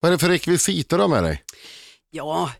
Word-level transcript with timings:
Vad 0.00 0.08
är 0.08 0.16
det 0.16 0.18
för 0.18 0.28
rekvisita 0.28 0.96
du 0.96 1.02
har 1.02 1.08
med 1.08 1.22
dig? 1.22 1.42
Ja, 2.10 2.52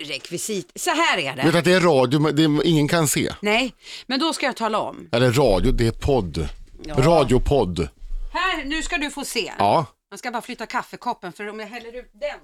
rekvisit. 0.00 0.72
Så 0.76 0.90
här 0.90 1.18
är 1.18 1.36
det. 1.36 1.42
vet 1.42 1.54
att 1.54 1.64
det 1.64 1.72
är 1.72 1.80
radio, 1.80 2.20
men 2.20 2.36
det 2.36 2.42
är, 2.44 2.66
ingen 2.66 2.88
kan 2.88 3.08
se. 3.08 3.34
Nej, 3.42 3.74
men 4.06 4.20
då 4.20 4.32
ska 4.32 4.46
jag 4.46 4.56
tala 4.56 4.78
om. 4.78 5.08
Eller 5.12 5.32
radio, 5.32 5.72
det 5.72 5.86
är 5.86 5.92
podd. 5.92 6.48
Ja. 6.84 6.94
Radiopodd. 6.98 7.88
Här, 8.32 8.64
nu 8.64 8.82
ska 8.82 8.96
du 8.98 9.10
få 9.10 9.24
se. 9.24 9.52
Ja, 9.58 9.86
Jag 10.10 10.18
ska 10.18 10.30
bara 10.30 10.42
flytta 10.42 10.66
kaffekoppen 10.66 11.32
för 11.32 11.48
om 11.48 11.60
jag 11.60 11.66
häller 11.66 11.98
ut 11.98 12.10
den 12.12 12.38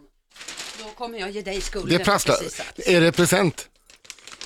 då 0.85 0.91
kommer 0.91 1.19
jag 1.19 1.31
ge 1.31 1.43
dig 1.43 1.61
skulden. 1.61 1.89
det 1.91 1.99
för 1.99 2.05
prasslar. 2.05 2.37
Är 2.87 3.01
det 3.01 3.13
present? 3.13 3.69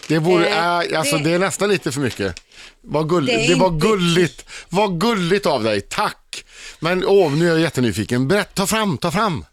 Det, 0.09 0.19
vore, 0.19 0.47
Eh, 0.49 0.79
äh, 0.81 0.99
alltså, 0.99 1.17
det- 1.17 1.25
det... 1.25 1.31
är 1.31 1.39
nästan 1.39 1.69
lite 1.69 1.93
för 1.93 2.01
mycket. 2.01 2.41
Vad 2.81 3.09
gull... 3.09 3.27
Det 3.27 3.33
det, 3.37 3.53
är 3.53 3.57
var 3.57 3.69
inte- 3.75 3.87
gulligt. 3.87 4.45
Vad 4.69 5.01
gulligt 5.01 5.47
av 5.47 5.63
dig, 5.65 5.81
tack. 5.81 6.45
Men 6.81 7.05
åh, 7.05 7.33
nu 7.33 7.45
är 7.47 7.51
jag 7.51 7.61
jättenyfiken. 7.61 8.29
Berätta, 8.29 8.51
ta 8.55 8.67
fram, 8.67 8.99
ta 8.99 9.11
fram. 9.11 9.45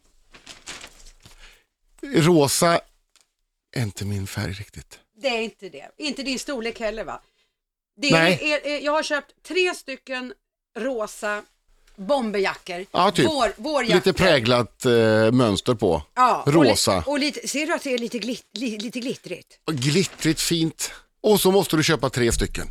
Rosa 2.03 2.79
är 3.75 3.81
inte 3.83 4.05
min 4.05 4.27
färg 4.27 4.51
riktigt. 4.53 4.99
Det 5.21 5.27
är 5.27 5.41
inte 5.41 5.69
det. 5.69 5.85
Inte 5.97 6.23
din 6.23 6.39
storlek 6.39 6.79
heller 6.79 7.03
va? 7.03 7.21
Det 7.97 8.11
Nej. 8.11 8.39
är, 8.51 8.67
är, 8.67 8.79
jag 8.79 8.91
har 8.91 9.03
köpt 9.03 9.31
tre 9.47 9.73
stycken 9.75 10.33
rosa 10.79 11.43
bomberjackor. 11.95 12.85
Ja, 12.91 13.11
typ. 13.11 13.25
Vår, 13.27 13.53
vårjackor. 13.57 13.95
Lite 13.95 14.13
präglat 14.13 14.85
eh, 14.85 15.31
mönster 15.31 15.73
på. 15.73 16.03
Ja, 16.15 16.43
och 16.45 16.53
Rosa. 16.53 16.95
li- 16.97 17.03
Och, 17.05 17.19
lite, 17.19 17.47
ser 17.47 17.67
du 17.67 17.73
att 17.73 17.83
det 17.83 17.93
är 17.93 17.97
lite, 17.97 18.19
glitt, 18.19 18.45
li, 18.53 18.77
lite 18.77 18.99
glittrigt? 18.99 19.59
Glittrigt 19.71 20.41
fint. 20.41 20.91
Och 21.21 21.41
så 21.41 21.51
måste 21.51 21.75
du 21.77 21.83
köpa 21.83 22.09
tre 22.09 22.31
stycken. 22.31 22.67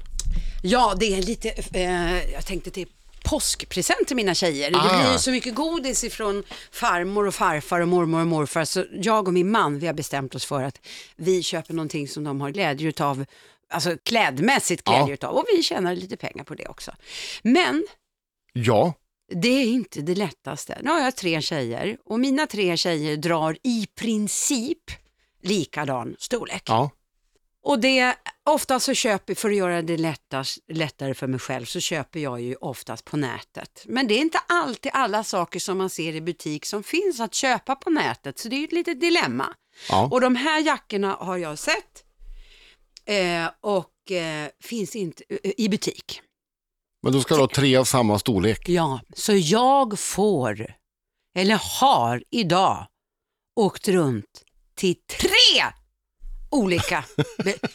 Ja, 0.62 0.95
det 1.01 1.15
är 1.19 1.23
lite, 1.23 1.51
eh, 1.51 2.33
jag 2.33 2.47
tänkte 2.47 2.70
till 2.70 2.89
påskpresent 3.30 4.07
till 4.07 4.16
mina 4.16 4.34
tjejer. 4.34 4.70
Det 4.70 4.79
Ah. 4.79 5.02
blir 5.02 5.12
ju 5.12 5.19
så 5.19 5.30
mycket 5.30 5.55
godis 5.55 6.05
ifrån 6.05 6.45
farmor 6.73 7.27
och 7.27 7.34
farfar 7.34 7.80
och 7.80 7.89
mormor 7.89 8.20
och 8.20 8.27
morfar. 8.27 8.65
Så 8.65 8.84
jag 8.93 9.29
och 9.29 9.34
min 9.34 9.51
man, 9.51 9.79
vi 9.79 9.87
har 9.87 9.95
bestämt 9.95 10.34
oss 10.34 10.45
för 10.45 10.62
att 10.62 10.79
vi 11.16 11.43
köper 11.43 11.75
någonting 11.75 12.08
som 12.08 12.25
de 12.25 12.41
har 12.41 12.51
glädje 12.51 12.89
utav, 12.89 13.25
alltså 13.69 13.97
klädmässigt 14.03 14.83
Ja. 14.86 14.92
glädje 14.92 15.14
utav. 15.14 15.34
Och 15.34 15.45
vi 15.56 15.62
tjänar 15.62 15.95
lite 15.95 16.17
pengar 16.17 16.45
på 16.45 16.55
det 16.55 16.67
också. 16.69 16.92
Men 17.42 17.86
Ja, 18.53 18.92
det 19.34 19.48
är 19.48 19.67
inte 19.67 20.01
det 20.01 20.14
lättaste. 20.14 20.78
Nu 20.83 20.91
har 20.91 21.01
jag 21.01 21.17
tre 21.17 21.42
tjejer 21.42 21.97
och 22.05 22.20
mina 22.20 22.47
tre 22.47 22.77
tjejer 22.77 23.17
drar 23.17 23.56
i 23.62 23.86
princip 23.95 24.78
likadan 25.42 26.17
storlek. 26.19 26.62
ja. 26.67 26.91
Och 27.62 27.78
det, 27.78 28.16
ofta 28.50 28.80
så 28.80 28.94
köper, 28.94 29.34
för 29.34 29.50
att 29.50 29.56
göra 29.56 29.83
det 29.83 29.97
lättast, 29.97 30.58
lättare 30.69 31.14
för 31.14 31.27
mig 31.27 31.41
själv, 31.41 31.64
så 31.64 31.80
köper 31.80 32.20
jag 32.20 32.41
ju 32.41 32.55
oftast 32.55 33.05
på 33.05 33.17
nätet. 33.17 33.84
Men 33.86 34.06
det 34.06 34.14
är 34.14 34.19
inte 34.19 34.39
alltid 34.48 34.92
alla 34.94 35.25
saker 35.25 35.61
som 35.61 35.78
man 35.78 35.91
ser 35.91 36.14
i 36.14 36.20
butik 36.20 36.67
som 36.67 36.83
finns 36.83 37.20
att 37.20 37.34
köpa 37.34 37.75
på 37.75 37.91
nätet, 37.91 38.39
så 38.39 38.48
det 38.48 38.56
är 38.56 38.58
ju 38.58 38.64
ett 38.64 38.72
litet 38.72 39.00
dilemma. 39.00 39.55
ja. 39.89 40.08
Och 40.12 40.20
de 40.20 40.36
här 40.36 40.61
jackorna 40.61 41.17
har 41.20 41.36
jag 41.36 41.58
sett 41.58 42.05
eh, 43.05 43.50
och 43.61 44.11
eh, 44.12 44.48
finns 44.61 44.97
inte 44.97 45.24
eh, 45.28 45.52
i 45.56 45.69
butik. 45.69 46.22
Men 47.02 47.12
då 47.12 47.20
ska 47.20 47.34
du 47.34 47.41
ha 47.41 47.48
tre 47.48 47.77
av 47.77 47.84
samma 47.84 48.19
storlek. 48.19 48.69
Ja, 48.69 49.00
så 49.17 49.33
jag 49.34 49.98
får, 49.98 50.74
eller 51.36 51.61
har 51.80 52.24
idag, 52.30 52.86
åkt 53.56 53.89
runt 53.89 54.45
till 54.74 54.95
tre 54.95 55.72
olika. 56.51 57.05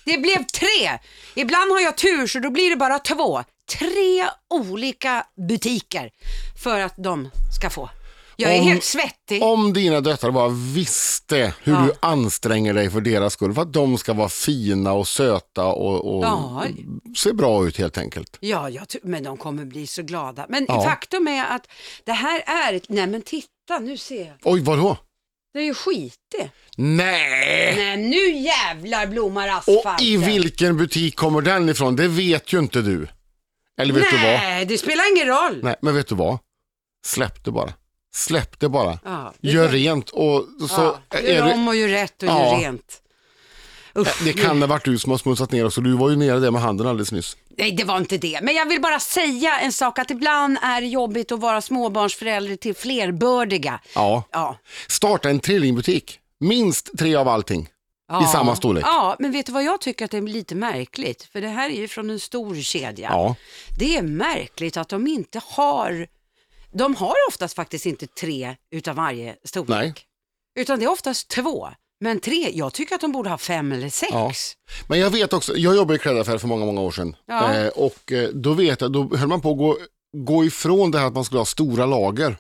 Det 0.06 0.18
blev 0.18 0.44
tre. 0.46 1.00
Ibland 1.36 1.72
har 1.72 1.80
jag 1.80 1.98
tur 1.98 2.28
så 2.28 2.40
då 2.40 2.50
blir 2.50 2.70
det 2.70 2.76
bara 2.76 3.00
två. 3.00 3.44
Tre 3.80 4.26
olika 4.54 5.26
butiker 5.48 6.10
för 6.64 6.80
att 6.80 6.94
de 6.98 7.30
ska 7.60 7.70
få. 7.70 7.90
Jag 8.38 8.56
är 8.56 8.60
Om- 8.62 8.68
helt 8.68 8.84
svettig. 8.84 9.44
Om 9.44 9.74
dina 9.74 10.02
döttrar 10.02 10.32
bara 10.32 10.50
visste 10.50 11.54
hur 11.64 11.74
Ja. 11.74 11.80
du 11.86 11.94
anstränger 12.00 12.74
dig 12.74 12.90
för 12.90 13.02
deras 13.02 13.34
skull, 13.34 13.54
för 13.54 13.62
att 13.62 13.74
de 13.74 13.98
ska 13.98 14.14
vara 14.14 14.30
fina 14.30 14.94
och 14.94 15.08
söta 15.08 15.66
och, 15.66 16.16
och 16.18 16.24
Ja. 16.24 16.64
se 17.18 17.34
bra 17.34 17.68
ut 17.68 17.78
helt 17.78 17.98
enkelt. 17.98 18.38
Ja, 18.40 18.70
jag 18.70 18.86
men 19.04 19.24
de 19.24 19.38
kommer 19.38 19.66
bli 19.66 19.88
så 19.88 20.02
glada. 20.04 20.46
Men 20.50 20.66
Ja. 20.68 20.84
faktum 20.84 21.28
är 21.28 21.46
att 21.46 21.68
det 22.06 22.12
här 22.12 22.40
är 22.48 22.82
nej 22.88 23.08
men 23.08 23.22
titta 23.22 23.80
nu 23.82 23.98
ser 23.98 24.26
jag. 24.26 24.36
Oj, 24.44 24.62
vadå? 24.62 24.98
Det 25.56 25.62
är 25.62 25.64
ju 25.66 25.74
skitigt. 25.74 26.52
Nej! 26.78 27.76
Nej, 27.76 27.98
nu 27.98 28.38
jävlar 28.38 29.08
blommar 29.08 29.48
Och 29.48 29.54
asfalten. 29.78 30.08
i 30.08 30.18
vilken 30.18 30.78
butik 30.78 31.16
kommer 31.16 31.42
den 31.42 31.70
ifrån? 31.70 31.96
Det 31.96 32.08
vet 32.08 32.54
ju 32.54 32.60
inte 32.60 32.82
du. 32.82 33.08
Eller 33.82 33.94
vet 33.94 34.04
du 34.12 34.18
vad? 34.18 34.26
Nej, 34.26 34.66
det 34.66 34.78
spelar 34.78 35.12
ingen 35.16 35.28
roll. 35.28 35.60
Nej, 35.64 35.76
men 35.82 35.96
vet 35.96 36.08
du 36.08 36.16
vad? 36.16 36.38
Släpp 37.06 37.44
det 37.46 37.52
bara. 37.52 37.74
Släpp 38.16 38.60
det 38.60 38.70
bara. 38.70 39.00
Ja, 39.06 39.34
det 39.42 39.50
Gör 39.50 39.66
kan- 39.68 39.74
rent 39.76 40.10
och 40.10 40.46
så 40.70 40.82
ja, 40.82 41.00
är 41.10 41.22
gör 41.36 41.46
det, 41.46 41.54
om 41.54 41.68
och 41.68 41.76
gör 41.76 41.88
rätt 41.88 42.24
och 42.24 42.30
Ja. 42.30 42.52
gör 42.52 42.60
rent. 42.60 43.02
Usch, 43.98 44.24
det 44.24 44.34
kan 44.34 44.62
ha 44.62 44.68
varit 44.68 44.86
du 44.86 44.98
som 45.00 45.12
har 45.12 45.18
smutsat 45.18 45.52
ner 45.52 45.66
också. 45.66 45.82
Du 45.82 45.92
var 45.94 46.10
ju 46.10 46.16
nere 46.16 46.40
där 46.40 46.52
med 46.52 46.62
handen 46.62 46.88
alldeles 46.88 47.12
nyss. 47.12 47.38
Nej, 47.58 47.72
det 47.72 47.84
var 47.84 47.98
inte 47.98 48.18
det. 48.18 48.40
Men 48.42 48.56
jag 48.56 48.66
vill 48.66 48.82
bara 48.82 49.00
säga 49.00 49.60
en 49.60 49.72
sak, 49.74 50.00
att 50.00 50.12
ibland 50.12 50.58
är 50.62 50.82
det 50.82 50.88
jobbigt 50.88 51.32
att 51.32 51.40
vara 51.40 51.62
småbarnsförälder 51.62 52.56
till 52.56 52.76
flerbördiga. 52.76 53.80
Ja. 53.96 54.24
Ja. 54.32 54.58
Starta 54.88 55.30
en 55.30 55.40
trillingbutik. 55.40 56.20
Minst 56.40 56.98
tre 56.98 57.16
av 57.16 57.28
allting. 57.28 57.70
ja. 58.08 58.24
I 58.24 58.28
samma 58.28 58.56
storlek. 58.56 58.84
Ja, 58.88 59.16
men 59.20 59.32
vet 59.32 59.46
du 59.46 59.52
vad 59.52 59.64
jag 59.64 59.82
tycker 59.82 60.06
att 60.06 60.12
det 60.12 60.18
är 60.18 60.22
lite 60.22 60.56
märkligt? 60.56 61.24
För 61.24 61.42
det 61.42 61.48
här 61.48 61.70
är 61.70 61.76
ju 61.76 61.88
från 61.88 62.10
en 62.10 62.20
stor 62.20 62.56
kedja. 62.56 63.10
Ja. 63.12 63.36
Det 63.80 63.98
är 63.98 64.02
märkligt 64.02 64.78
att 64.78 64.90
de 64.90 65.08
inte 65.08 65.42
har, 65.46 66.08
de 66.74 66.96
har 66.96 67.16
oftast 67.30 67.56
faktiskt 67.56 67.86
inte 67.86 68.08
tre 68.08 68.56
utav 68.72 68.96
varje 68.96 69.36
storlek. 69.44 69.70
Nej. 69.70 69.94
Utan 70.58 70.80
det 70.80 70.86
är 70.86 70.90
oftast 70.92 71.28
två. 71.28 71.70
Men 72.06 72.20
tre, 72.20 72.52
jag 72.54 72.74
tycker 72.74 72.96
att 72.96 73.02
de 73.02 73.12
borde 73.12 73.30
ha 73.30 73.38
fem 73.38 73.72
eller 73.72 73.90
sex. 73.90 74.12
Ja. 74.14 74.32
Men 74.88 75.00
jag 75.00 75.10
vet 75.10 75.34
också, 75.34 75.56
jag 75.58 75.76
jobbade 75.76 75.96
i 75.96 76.00
klädaffär 76.00 76.38
för 76.38 76.48
många, 76.48 76.66
många 76.66 76.82
år 76.82 76.92
sedan. 76.92 77.16
Ja. 77.28 77.54
Eh, 77.54 77.68
och 77.68 78.12
eh, 78.12 78.30
då 78.30 78.54
vet 78.54 78.82
jag, 78.82 78.92
då 78.92 79.16
höll 79.16 79.28
man 79.28 79.42
på 79.42 79.52
att 79.52 79.58
gå, 79.58 79.78
gå 80.18 80.46
ifrån 80.46 80.92
det 80.92 81.00
här 81.00 81.08
att 81.08 81.14
man 81.14 81.26
skulle 81.26 81.40
ha 81.40 81.46
stora 81.46 81.86
lager. 81.86 82.38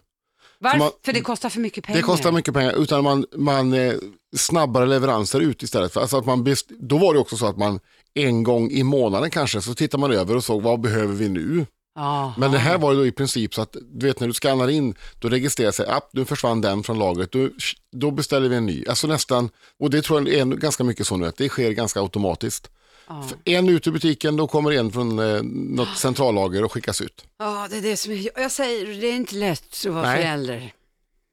Varför? 0.59 0.77
man- 0.79 0.91
För 1.05 1.13
det 1.13 1.21
kostar 1.21 1.49
för 1.49 1.59
mycket 1.59 1.83
pengar. 1.83 1.97
Det 1.97 2.03
kostar 2.03 2.31
mycket 2.31 2.53
pengar, 2.53 2.73
utan 2.73 3.03
man, 3.03 3.25
man 3.35 3.73
eh, 3.73 3.93
snabbare 4.37 4.85
leveranser 4.85 5.39
ut 5.39 5.63
istället. 5.63 5.93
För, 5.93 6.01
alltså 6.01 6.17
att 6.17 6.25
man 6.25 6.55
då 6.79 6.97
var 6.97 7.13
det 7.13 7.19
också 7.19 7.37
så 7.37 7.45
att 7.47 7.57
man 7.57 7.79
en 8.13 8.43
gång 8.43 8.71
i 8.71 8.83
månaden 8.83 9.29
kanske, 9.29 9.61
så 9.61 9.73
tittar 9.75 9.97
man 9.97 10.11
över 10.11 10.35
och 10.35 10.43
såg 10.43 10.61
vad 10.61 10.79
behöver 10.81 11.13
vi 11.13 11.29
nu? 11.29 11.65
Jaha. 11.95 12.33
Men 12.37 12.51
det 12.51 12.57
här 12.57 12.77
var 12.77 12.91
ju 12.91 12.97
då 12.97 13.05
i 13.05 13.11
princip 13.11 13.53
så 13.53 13.61
att, 13.61 13.75
du 13.93 14.07
vet 14.07 14.19
när 14.19 14.27
du 14.27 14.33
skannar 14.33 14.67
in, 14.67 14.95
då 15.19 15.29
registrerar 15.29 15.71
sig, 15.71 15.87
app, 15.87 16.09
nu 16.13 16.25
försvann 16.25 16.61
den 16.61 16.83
från 16.83 16.99
lagret, 16.99 17.31
då, 17.31 17.49
då 17.91 18.11
beställer 18.11 18.49
vi 18.49 18.55
en 18.55 18.65
ny. 18.65 18.85
Alltså 18.87 19.07
nästan, 19.07 19.49
och 19.79 19.89
det 19.89 20.01
tror 20.01 20.29
jag 20.29 20.39
är 20.39 20.45
ganska 20.45 20.83
mycket 20.83 21.07
så 21.07 21.17
nu, 21.17 21.27
att 21.27 21.37
det 21.37 21.49
sker 21.49 21.71
ganska 21.71 21.99
automatiskt. 21.99 22.69
Ja. 23.07 23.23
För 23.29 23.37
En 23.51 23.69
ut 23.69 23.87
ur 23.87 23.91
butiken, 23.91 24.37
då 24.37 24.47
kommer 24.47 24.71
en 24.71 24.91
från 24.91 25.19
eh, 25.19 25.43
något 25.43 25.97
centrallager 25.97 26.63
och 26.63 26.71
skickas 26.71 27.01
ut. 27.01 27.25
Ja, 27.39 27.67
det 27.69 27.77
är 27.77 27.81
det 27.81 27.97
som 27.97 28.11
är, 28.11 28.29
jag 28.41 28.51
säger, 28.51 29.01
det 29.01 29.07
är 29.07 29.15
inte 29.15 29.35
lätt 29.35 29.85
att 29.85 29.85
vara 29.85 30.05
Nej. 30.07 30.17
förälder. 30.17 30.73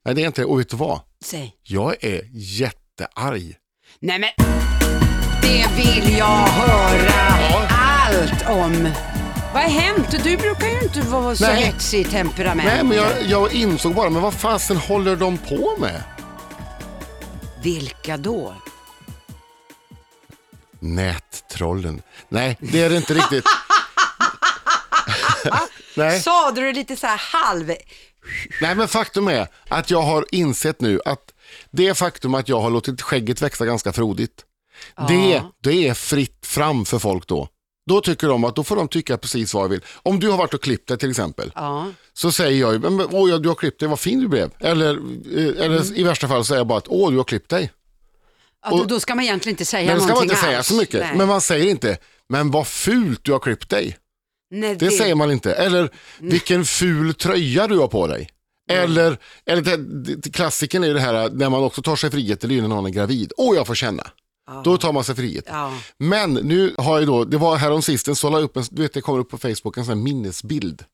Nej, 0.05 0.15
det 0.15 0.23
är 0.23 0.27
inte 0.27 0.41
det. 0.41 0.47
Och 0.47 0.61
vet 0.61 0.69
du 0.69 0.77
vad? 0.77 1.01
Säg. 1.25 1.55
Jag 1.63 2.05
är 2.05 2.29
jättearg. 2.33 3.57
Nej 4.01 4.19
men, 4.19 4.31
det 5.43 5.67
vill 5.77 6.17
jag 6.19 6.27
höra 6.47 7.13
allt 7.69 8.49
om. 8.49 8.89
Vad 9.53 9.63
har 9.63 9.71
hänt? 9.71 10.11
Du 10.11 10.37
brukar 10.37 10.67
ju 10.67 10.81
inte 10.81 11.01
vara 11.01 11.37
så 11.37 11.45
Nej. 11.45 11.65
hetsig 11.65 12.01
i 12.01 12.05
temperament. 12.05 12.69
Nej, 12.69 12.85
men 12.85 12.97
jag, 12.97 13.23
jag 13.23 13.53
insåg 13.53 13.95
bara, 13.95 14.11
men 14.11 14.23
vad 14.23 14.35
fasen 14.35 14.77
håller 14.77 15.17
de 15.17 15.39
på 15.39 15.77
med? 15.79 16.03
Vilka 17.63 18.17
då? 18.17 18.55
Nättrollen. 20.81 22.03
Nej, 22.29 22.57
det 22.61 22.83
är 22.83 22.91
det 22.91 22.97
inte 22.97 23.15
riktigt. 23.15 23.45
Nej. 25.95 26.21
Sa 26.21 26.51
du 26.51 26.73
lite 26.73 26.97
så 26.97 27.07
här 27.07 27.21
halv... 27.33 27.73
Nej, 28.61 28.75
men 28.75 28.89
faktum 28.89 29.29
är 29.29 29.49
att 29.69 29.91
jag 29.91 30.03
har 30.03 30.25
insett 30.31 30.81
nu 30.81 31.01
att 31.05 31.33
det 31.71 31.95
faktum 31.95 32.35
att 32.35 32.49
jag 32.49 32.61
har 32.61 32.71
låtit 32.71 33.03
skägget 33.03 33.43
växa 33.43 33.67
ganska 33.67 33.93
frodigt, 33.93 34.45
det, 35.09 35.43
det 35.61 35.89
är 35.89 35.95
fritt 35.95 36.47
fram 36.47 36.85
för 36.85 36.99
folk 36.99 37.27
då. 37.27 37.49
Då 37.89 38.01
tycker 38.01 38.29
de 38.29 38.45
att 38.45 38.57
då 38.57 38.65
får 38.65 38.77
de 38.77 38.89
tycka 38.89 39.17
precis 39.19 39.55
vad 39.55 39.65
de 39.65 39.71
vill. 39.71 39.81
Om 40.03 40.21
du 40.21 40.29
har 40.29 40.39
varit 40.39 40.55
och 40.55 40.63
klippt 40.63 40.89
dig 40.89 40.99
till 40.99 41.11
exempel, 41.11 41.53
Ja. 41.55 41.87
så 42.13 42.33
säger 42.33 42.61
jag 42.61 42.73
ju, 42.73 42.81
åh 43.11 43.41
du 43.41 43.49
har 43.49 43.55
klippt 43.55 43.81
dig, 43.81 43.89
vad 43.89 44.01
fin 44.01 44.21
du 44.21 44.29
blev. 44.29 44.51
Eller, 44.61 44.91
eh, 44.95 45.65
eller 45.65 45.77
Mm. 45.83 45.95
i 45.95 46.03
värsta 46.03 46.29
fall 46.29 46.45
säger 46.45 46.61
jag 46.61 46.67
bara 46.67 46.79
att, 46.79 46.89
åh 46.89 47.11
du 47.11 47.17
har 47.17 47.25
klippt 47.25 47.49
dig. 47.51 47.73
Ja, 48.65 48.71
då, 48.71 48.85
då 48.85 49.01
ska 49.01 49.15
man 49.15 49.25
egentligen 49.25 49.53
inte 49.53 49.65
säga 49.65 49.87
Men 49.87 49.95
det 49.95 50.01
ska 50.01 50.07
man 50.07 50.15
någonting 50.15 50.31
inte 50.31 50.45
säga 50.47 50.59
alls. 50.59 50.67
så 50.67 50.75
mycket. 50.75 51.01
Nej. 51.01 51.17
Men 51.17 51.29
man 51.29 51.41
säger 51.41 51.71
inte, 51.71 51.99
men 52.29 52.51
vad 52.51 52.67
fult 52.67 53.25
du 53.25 53.33
har 53.33 53.39
klippt 53.39 53.71
dig. 53.71 53.97
Nej, 54.51 54.77
Det 54.77 54.91
säger 54.91 55.15
man 55.15 55.31
inte. 55.31 55.53
Eller 55.55 55.91
vilken 56.19 56.65
ful 56.65 57.15
tröja 57.15 57.67
du 57.67 57.79
har 57.79 57.89
på 57.89 58.07
dig. 58.07 58.29
Eller, 58.71 59.19
eller 59.47 59.63
det, 59.63 59.77
det, 60.17 60.31
klassiken 60.31 60.85
är 60.85 60.89
ju 60.89 60.95
det 60.95 61.01
här 61.01 61.31
när 61.31 61.51
man 61.51 61.63
också 61.63 61.83
tar 61.83 61.97
sig 61.97 62.11
frihet, 62.11 62.45
eller 62.45 62.61
när 62.61 62.69
någon 62.69 62.87
är 62.87 62.91
gravid. 62.91 63.33
Åh, 63.37 63.57
jag 63.57 63.67
får 63.67 63.75
känna. 63.75 64.07
Då 64.65 64.77
tar 64.77 64.93
man 64.93 65.05
sig 65.05 65.15
frihet. 65.15 65.45
Ja. 65.49 65.73
Men 65.99 66.33
nu 66.35 66.75
har 66.79 66.99
jag 66.99 67.07
då, 67.09 67.25
det 67.25 67.39
var 67.39 67.57
häromsistens 67.57 68.19
så 68.21 68.31
la 68.31 68.39
jag 68.39 68.45
upp 68.45 68.57
en, 68.57 68.65
du 68.71 68.83
vet 68.83 68.93
det 68.93 69.01
kommer 69.01 69.19
upp 69.19 69.31
på 69.31 69.39
Facebook 69.39 69.77
en 69.77 69.85
sån 69.85 69.99
här 69.99 70.05
minnesbild. 70.05 70.85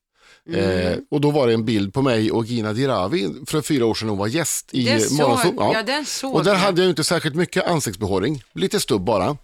Eh, 0.52 0.96
och 1.10 1.20
då 1.20 1.30
var 1.30 1.46
det 1.46 1.54
en 1.54 1.64
bild 1.64 1.94
på 1.94 2.02
mig 2.02 2.30
och 2.32 2.44
Gina 2.44 2.72
Dirawi 2.72 3.28
för 3.46 3.60
fyra 3.62 3.86
år 3.86 3.94
sedan 3.94 4.08
hon 4.08 4.18
var 4.18 4.26
gäst 4.26 4.74
i 4.74 4.84
Morgonzoo. 5.18 5.72
ja, 5.86 6.04
såg 6.06 6.34
Och 6.34 6.44
där 6.44 6.52
jag. 6.52 6.58
hade 6.58 6.80
jag 6.82 6.90
inte 6.90 7.04
särskilt 7.04 7.34
mycket 7.34 7.66
ansiktsbehåring, 7.66 8.42
lite 8.54 8.80
stubb 8.80 9.04
bara. 9.04 9.36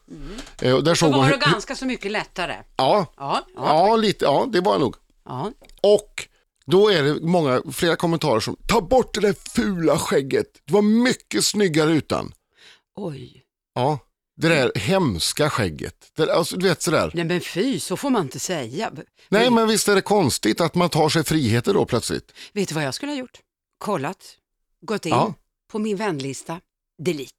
Eh, 0.60 0.74
och 0.74 0.84
där 0.84 0.90
Då 0.90 0.94
såg 0.96 1.12
hon, 1.12 1.20
var 1.24 1.30
det 1.30 1.36
ganska 1.36 1.76
så 1.76 1.86
mycket 1.86 2.12
lättare. 2.12 2.56
ja, 2.76 3.06
Ja, 3.16 3.46
ja, 3.56 3.88
ja, 3.88 3.96
lite, 3.96 4.24
ja, 4.24 4.46
det 4.52 4.60
var 4.60 4.72
jag 4.72 4.80
nog. 4.80 4.94
ja. 5.28 5.52
Och 5.82 6.28
då 6.66 6.88
är 6.92 7.02
det 7.02 7.14
många, 7.20 7.62
flera 7.72 7.96
kommentarer 7.96 8.40
som, 8.40 8.56
ta 8.68 8.80
bort 8.80 9.14
det 9.14 9.20
där 9.20 9.34
fula 9.54 9.98
skägget, 9.98 10.46
det 10.66 10.72
var 10.72 10.82
mycket 10.82 11.44
snyggare 11.44 11.92
utan. 11.92 12.32
Oj. 12.96 13.40
Ja, 13.74 13.98
det 14.36 14.48
där 14.48 14.72
hemska 14.74 15.50
skägget. 15.50 15.94
Det, 16.16 16.32
alltså, 16.34 16.56
du 16.56 16.68
vet 16.68 16.82
sådär. 16.82 17.10
Nej 17.14 17.24
men 17.24 17.40
fy, 17.40 17.80
så 17.80 17.96
får 17.96 18.10
man 18.10 18.22
inte 18.22 18.38
säga. 18.38 18.92
Nej 19.28 19.50
men 19.50 19.68
visst 19.68 19.88
är 19.88 19.94
det 19.94 20.00
konstigt 20.02 20.60
att 20.60 20.74
man 20.74 20.90
tar 20.90 21.08
sig 21.08 21.24
friheter 21.24 21.74
då 21.74 21.84
plötsligt. 21.86 22.32
Vet 22.52 22.68
du 22.68 22.74
vad 22.74 22.84
jag 22.84 22.94
skulle 22.94 23.12
ha 23.12 23.16
gjort? 23.18 23.38
Kollat, 23.78 24.18
gått 24.86 25.06
in 25.06 25.10
Ja. 25.12 25.34
på 25.72 25.78
min 25.78 25.96
vänlista, 25.96 26.60
delete. 27.02 27.32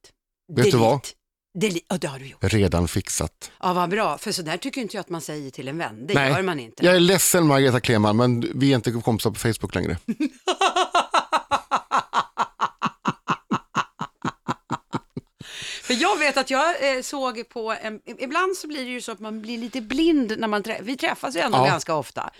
Vet 0.48 0.56
delete. 0.56 0.76
du 0.76 0.80
vad? 0.80 1.00
Delete. 1.58 1.84
Ja, 1.88 1.98
det 1.98 2.06
har 2.06 2.18
du 2.18 2.26
gjort. 2.26 2.44
Redan 2.44 2.88
fixat. 2.88 3.50
Ja, 3.60 3.72
vad 3.72 3.90
bra. 3.90 4.18
För 4.18 4.32
så 4.32 4.42
där 4.42 4.56
tycker 4.56 4.80
inte 4.80 4.96
jag 4.96 5.00
att 5.00 5.08
man 5.08 5.20
säger 5.20 5.50
till 5.50 5.68
en 5.68 5.78
vän. 5.78 6.06
Det 6.06 6.14
Nej, 6.14 6.30
gör 6.32 6.42
man 6.42 6.60
inte. 6.60 6.84
Jag 6.84 6.96
är 6.96 7.00
ledsen 7.00 7.46
Margareta 7.46 7.80
Kleman 7.80 8.16
men 8.16 8.52
vi 8.54 8.70
är 8.70 8.76
inte 8.76 8.92
kompisar 8.92 9.30
på 9.30 9.38
Facebook 9.38 9.74
längre. 9.74 9.98
För 15.86 15.94
jag 16.02 16.18
vet 16.18 16.36
att 16.36 16.50
jag 16.50 16.96
eh, 16.96 17.02
såg 17.02 17.48
på, 17.48 17.74
en, 17.82 18.00
ibland 18.18 18.56
så 18.56 18.68
blir 18.68 18.84
det 18.84 18.90
ju 18.90 19.00
så 19.00 19.12
att 19.12 19.20
man 19.20 19.42
blir 19.42 19.58
lite 19.58 19.80
blind 19.80 20.34
när 20.38 20.48
man 20.48 20.62
träffas, 20.62 20.86
vi 20.86 20.96
träffas 20.96 21.36
ju 21.36 21.40
ändå 21.40 21.58
Ja. 21.58 21.64
ganska 21.66 21.94
ofta. 21.94 22.30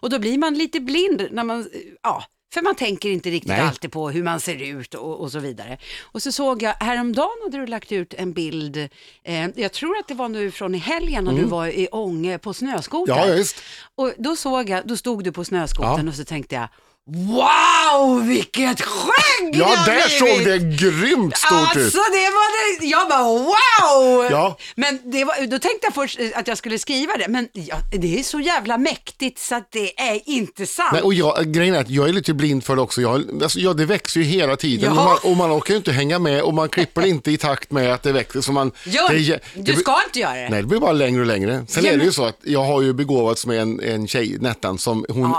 Och 0.00 0.10
då 0.10 0.18
blir 0.18 0.38
man 0.38 0.54
lite 0.54 0.80
blind 0.80 1.28
när 1.30 1.44
man, 1.44 1.68
ja, 2.02 2.24
för 2.54 2.62
man 2.62 2.74
tänker 2.74 3.08
inte 3.08 3.30
riktigt 3.30 3.48
Nej. 3.48 3.60
alltid 3.60 3.92
på 3.92 4.10
hur 4.10 4.22
man 4.22 4.40
ser 4.40 4.62
ut 4.62 4.94
och, 4.94 5.20
och 5.20 5.32
så 5.32 5.38
vidare. 5.38 5.78
Och 6.02 6.22
så 6.22 6.32
såg 6.32 6.62
jag, 6.62 6.72
häromdagen 6.72 7.36
hade 7.44 7.58
du 7.58 7.66
lagt 7.66 7.92
ut 7.92 8.14
en 8.14 8.32
bild, 8.32 8.76
eh, 9.24 9.48
jag 9.54 9.72
tror 9.72 9.96
att 9.98 10.08
det 10.08 10.14
var 10.14 10.28
nu 10.28 10.50
från 10.50 10.74
i 10.74 10.78
helgen 10.78 11.24
när 11.24 11.32
du 11.32 11.44
var 11.44 11.66
i 11.66 11.88
Ånge 11.92 12.38
på 12.38 12.54
snöskoter. 12.54 13.12
Mm. 13.12 13.28
Ja 13.28 13.34
visst. 13.34 13.56
Och 13.94 14.12
då 14.18 14.36
såg 14.36 14.68
jag, 14.68 14.86
då 14.86 14.96
stod 14.96 15.24
du 15.24 15.32
på 15.32 15.44
snöskotern 15.44 16.06
Ja. 16.06 16.10
och 16.10 16.16
så 16.16 16.24
tänkte 16.24 16.54
jag, 16.54 16.68
wow 17.06 18.26
vilket 18.28 18.80
skägg 18.80 19.52
det 19.52 19.58
Ja 19.58 19.76
där 19.86 19.92
blivit! 19.92 20.18
såg 20.18 20.44
det 20.44 20.58
grymt 20.86 21.36
stort 21.36 21.52
Alltså 21.52 21.80
ut. 21.80 21.92
det 21.92 22.30
var 22.30 22.80
det, 22.80 22.86
jag 22.86 23.08
bara 23.08 23.22
wow! 23.24 24.28
Ja. 24.30 24.58
Men 24.74 25.00
det 25.12 25.24
var, 25.24 25.46
då 25.46 25.58
tänkte 25.58 25.78
jag 25.86 25.94
först 25.94 26.20
eh, 26.20 26.26
att 26.34 26.48
jag 26.48 26.58
skulle 26.58 26.78
skriva 26.78 27.16
det, 27.16 27.28
men 27.28 27.48
ja, 27.52 27.76
det 27.92 28.18
är 28.18 28.22
så 28.22 28.40
jävla 28.40 28.78
mäktigt 28.78 29.38
så 29.38 29.54
att 29.54 29.68
det 29.72 30.00
är 30.00 30.20
inte 30.28 30.66
sant. 30.66 30.88
Nej, 30.92 31.02
och 31.02 31.14
jag, 31.14 31.52
grejen 31.52 31.74
är 31.74 31.80
att 31.80 31.90
jag 31.90 32.08
är 32.08 32.12
lite 32.12 32.34
blind 32.34 32.64
för 32.64 32.76
det 32.76 32.82
också. 32.82 33.00
Jag, 33.00 33.42
alltså, 33.42 33.58
ja, 33.58 33.72
det 33.72 33.84
växer 33.84 34.20
ju 34.20 34.26
hela 34.26 34.56
tiden 34.56 34.94
Ja. 34.94 35.00
och, 35.00 35.06
man, 35.06 35.30
och 35.30 35.36
man 35.36 35.58
orkar 35.58 35.74
ju 35.74 35.78
inte 35.78 35.92
hänga 35.92 36.18
med 36.18 36.42
och 36.42 36.54
man 36.54 36.68
klipper 36.68 37.06
inte 37.06 37.30
i 37.30 37.36
takt 37.36 37.70
med 37.70 37.92
att 37.94 38.02
det 38.02 38.12
växer. 38.12 38.40
Så 38.40 38.52
man, 38.52 38.72
Gör, 38.84 39.08
det, 39.08 39.18
det, 39.18 39.40
du 39.72 39.76
ska 39.76 39.96
inte 40.06 40.18
göra 40.20 40.34
det. 40.34 40.48
Nej, 40.48 40.60
det 40.62 40.68
blir 40.68 40.80
bara 40.80 40.92
längre 40.92 41.20
och 41.20 41.26
längre. 41.26 41.64
Sen 41.68 41.84
Ja, 41.84 41.88
är 41.88 41.92
det 41.92 41.98
men- 41.98 42.06
ju 42.06 42.12
så 42.12 42.24
att 42.24 42.38
jag 42.42 42.64
har 42.64 42.82
ju 42.82 42.92
begåvats 42.92 43.46
med 43.46 43.60
en, 43.60 43.80
en 43.80 44.08
tjej, 44.08 44.36
Nettan, 44.40 44.78
som 44.78 45.06
hon. 45.08 45.34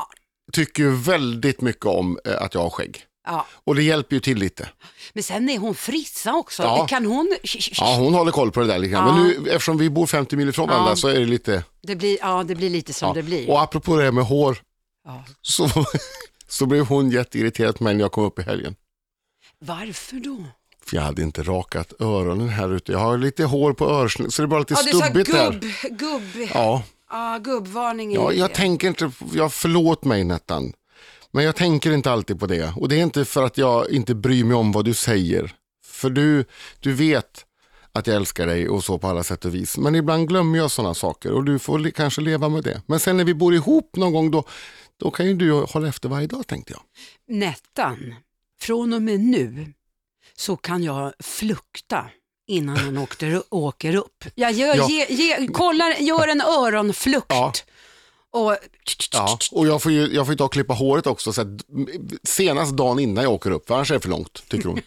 Tycker 0.52 0.84
ju 0.84 0.96
väldigt 0.96 1.62
mycket 1.62 1.86
om 1.86 2.20
eh, 2.26 2.42
att 2.42 2.54
jag 2.54 2.62
har 2.62 2.70
skägg. 2.70 3.04
Ja. 3.28 3.46
Och 3.64 3.76
det 3.76 3.84
hjälper 3.84 4.16
ju 4.16 4.20
till 4.20 4.38
lite. 4.38 4.70
Men 5.14 5.24
sen 5.24 5.50
är 5.50 5.58
hon 5.58 5.76
frissa 5.76 6.34
också. 6.34 6.64
Ja. 6.64 6.88
Kan 6.88 7.06
hon... 7.06 7.36
Ja, 7.72 7.96
hon 7.96 8.14
håller 8.14 8.32
koll 8.32 8.52
på 8.52 8.60
det 8.60 8.68
där 8.68 8.80
lite 8.80 8.92
grann. 8.92 9.16
Men 9.16 9.28
nu, 9.28 9.50
eftersom 9.50 9.78
vi 9.78 9.90
bor 9.90 10.06
50 10.08 10.36
mil 10.36 10.50
ifrån 10.50 10.70
varandra 10.70 10.96
så 10.96 11.08
är 11.08 11.20
det 11.20 11.26
lite... 11.26 11.64
Det 11.82 11.96
blir, 11.96 12.18
ja, 12.22 12.44
det 12.44 12.56
blir 12.56 12.70
lite 12.70 12.94
som 12.94 13.08
Ja. 13.08 13.14
det 13.14 13.24
blir. 13.24 13.50
Och 13.50 13.62
apropå 13.62 13.96
det 13.96 14.04
här 14.04 14.12
med 14.12 14.24
hår, 14.26 14.58
Ja. 15.06 15.24
så, 15.42 15.70
så 16.48 16.66
blev 16.66 16.86
hon 16.86 17.12
jätteirriterad 17.12 17.78
på 17.78 17.84
mig 17.84 17.94
när 17.94 18.02
jag 18.02 18.12
kom 18.12 18.24
upp 18.24 18.40
i 18.40 18.42
helgen. 18.42 18.76
Varför 19.60 20.16
då? 20.16 20.44
För 20.86 20.98
jag 20.98 21.04
hade 21.04 21.22
inte 21.22 21.44
rakat 21.44 21.94
öronen 22.02 22.50
här 22.50 22.74
ute. 22.76 22.92
Jag 22.92 23.00
har 23.00 23.18
lite 23.18 23.44
hår 23.44 23.74
på 23.74 23.90
örsnäcket 23.90 24.34
så 24.34 24.42
det 24.42 24.46
är 24.46 24.48
bara 24.48 24.60
lite 24.60 24.74
Ja, 24.74 24.80
här 25.00 25.06
stubbigt 25.06 25.30
gubb, 25.32 26.00
gubb, 26.00 26.50
Ja, 26.54 26.84
ja, 27.10 27.40
gubbvarning. 27.44 28.14
ja, 28.14 28.32
jag 28.34 28.50
det. 28.50 28.56
tänker 28.56 28.88
inte, 28.88 29.12
jag 29.34 29.54
förlåt 29.54 30.04
mig 30.06 30.24
Nettan. 30.24 30.74
Men 31.32 31.44
jag 31.46 31.56
tänker 31.56 31.92
inte 31.92 32.12
alltid 32.12 32.40
på 32.40 32.48
det. 32.48 32.74
Och 32.76 32.90
det 32.90 32.96
är 32.96 33.04
inte 33.04 33.26
för 33.26 33.44
att 33.44 33.58
jag 33.58 33.90
inte 33.90 34.16
bryr 34.16 34.44
mig 34.44 34.56
om 34.58 34.72
vad 34.72 34.86
du 34.86 34.94
säger. 34.94 35.56
För 35.86 36.10
du, 36.10 36.46
du 36.80 36.94
vet 36.94 37.46
att 37.92 38.08
jag 38.08 38.16
älskar 38.16 38.48
dig 38.48 38.70
och 38.70 38.84
så 38.84 38.98
på 38.98 39.08
alla 39.08 39.24
sätt 39.24 39.46
och 39.46 39.56
vis. 39.56 39.78
Men 39.78 39.96
ibland 39.96 40.28
glömmer 40.28 40.58
jag 40.58 40.72
sådana 40.72 40.94
saker 40.94 41.32
och 41.32 41.44
du 41.44 41.60
får 41.60 41.90
kanske 41.90 42.22
leva 42.22 42.50
med 42.50 42.64
det. 42.64 42.82
Men 42.86 43.00
sen 43.00 43.18
när 43.18 43.24
vi 43.24 43.34
bor 43.34 43.54
ihop 43.54 43.96
någon 43.96 44.14
gång 44.14 44.32
då, 44.32 44.44
då 44.98 45.12
kan 45.12 45.26
ju 45.28 45.34
du 45.34 45.52
hålla 45.52 45.88
efter 45.88 46.10
varje 46.10 46.28
dag 46.28 46.48
tänkte 46.48 46.74
jag. 46.74 46.82
Nettan, 47.38 48.16
från 48.60 48.94
och 48.94 49.02
med 49.02 49.20
nu 49.20 49.74
så 50.36 50.58
kan 50.58 50.84
jag 50.84 51.14
flukta 51.20 52.10
innan 52.48 52.78
han 52.78 52.98
åkter, 52.98 53.42
åker 53.50 53.96
upp. 53.96 54.24
Jag 54.36 54.52
gör, 54.52 54.76
Ja. 54.76 54.88
ge, 54.90 55.06
ge, 55.10 55.48
kollar, 55.48 55.92
gör 56.00 56.28
en 56.28 56.42
öronflukt. 56.42 57.26
Ja. 57.30 57.54
Och, 58.32 58.56
Ja, 59.14 59.38
och 59.52 59.68
jag 59.68 59.82
får 59.82 59.92
ju 59.92 60.14
jag 60.14 60.26
får 60.26 60.34
ju 60.34 60.38
ta 60.38 60.44
och 60.44 60.54
klippa 60.54 60.74
håret 60.74 61.08
också 61.08 61.34
så 61.34 61.42
att, 61.42 61.48
senast 62.24 62.78
dagen 62.78 63.00
innan 63.00 63.24
jag 63.24 63.34
åker 63.34 63.52
upp, 63.52 63.68
för 63.68 63.76
annars 63.76 63.92
är 63.92 63.96
det 63.96 64.02
för 64.02 64.10
långt, 64.10 64.44
tycker 64.50 64.70
hon. 64.70 64.82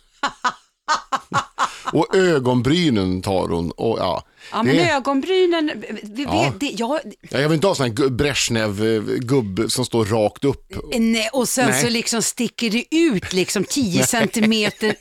och 1.92 2.16
ögonbrynen 2.16 3.22
tar 3.22 3.48
hon. 3.48 3.70
Och, 3.70 3.98
ja. 3.98 4.24
Ja, 4.52 4.62
men 4.62 4.76
det, 4.76 4.90
ögonbrynen, 4.90 5.70
vi 6.02 6.22
Ja. 6.22 6.42
vet, 6.42 6.60
det, 6.60 6.66
jag, 6.66 7.00
ja, 7.30 7.40
jag 7.40 7.48
vill 7.48 7.54
inte 7.54 7.66
ha 7.66 7.74
sån 7.74 7.86
här 7.86 7.92
gu- 7.92 8.08
Brezhnev-gubb 8.10 9.64
som 9.70 9.84
står 9.84 10.04
rakt 10.04 10.44
upp. 10.44 10.72
nej, 10.98 11.28
och 11.32 11.48
sen 11.48 11.70
Nej. 11.70 11.82
så 11.82 11.88
liksom 11.88 12.22
sticker 12.22 12.70
det 12.70 12.84
ut 12.96 13.32
liksom 13.32 13.64
10 13.68 14.06
centimeter, 14.06 14.94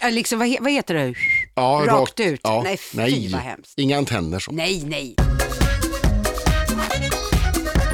är 0.00 0.10
liksom, 0.10 0.38
vad, 0.38 0.56
vad 0.60 0.72
heter 0.72 0.94
det? 0.94 1.14
Ja, 1.54 1.84
Rakt 1.86 2.20
ut. 2.20 2.40
Ja, 2.44 2.62
Nej, 2.62 2.76
fy, 2.76 3.28
vad 3.32 3.40
hemskt. 3.40 3.78
Inga 3.78 3.98
antenner 3.98 4.38
så. 4.38 4.52
Nej, 4.52 4.82
nej. 4.86 5.14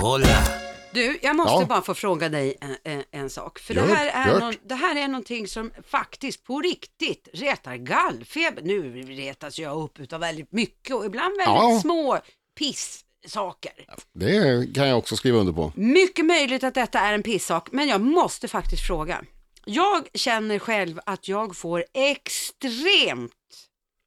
Hola. 0.00 0.57
Du, 0.98 1.18
jag 1.22 1.36
måste 1.36 1.52
Ja. 1.52 1.66
bara 1.66 1.82
få 1.82 1.94
fråga 1.94 2.28
dig 2.28 2.56
en, 2.60 2.76
en, 2.84 3.04
en 3.10 3.30
sak. 3.30 3.58
För 3.58 3.74
Gör- 3.74 3.86
det, 3.86 3.94
här 3.94 4.30
är 4.36 4.40
någon, 4.40 4.54
det 4.64 4.74
här 4.74 4.96
är 4.96 5.08
någonting 5.08 5.48
som 5.48 5.70
faktiskt 5.90 6.44
på 6.44 6.60
riktigt 6.60 7.28
retar 7.32 7.76
gallfeber. 7.76 8.62
Nu 8.62 9.02
retas 9.02 9.58
jag 9.58 9.76
upp 9.82 10.00
utav 10.00 10.20
väldigt 10.20 10.52
mycket 10.52 10.96
och 10.96 11.04
ibland 11.06 11.36
väldigt 11.36 11.46
Ja. 11.54 11.78
små 11.82 12.18
pisssaker. 12.58 13.72
Det 14.12 14.74
kan 14.74 14.88
jag 14.88 14.98
också 14.98 15.16
skriva 15.16 15.38
under 15.38 15.52
på. 15.52 15.72
Mycket 15.76 16.24
möjligt 16.26 16.64
att 16.64 16.74
detta 16.74 17.00
är 17.00 17.12
en 17.12 17.22
pissak, 17.22 17.68
men 17.72 17.88
jag 17.88 18.00
måste 18.00 18.48
faktiskt 18.48 18.86
fråga. 18.86 19.24
Jag 19.64 20.08
känner 20.14 20.58
själv 20.58 21.00
att 21.06 21.28
jag 21.28 21.56
får 21.56 21.84
extremt 21.94 23.32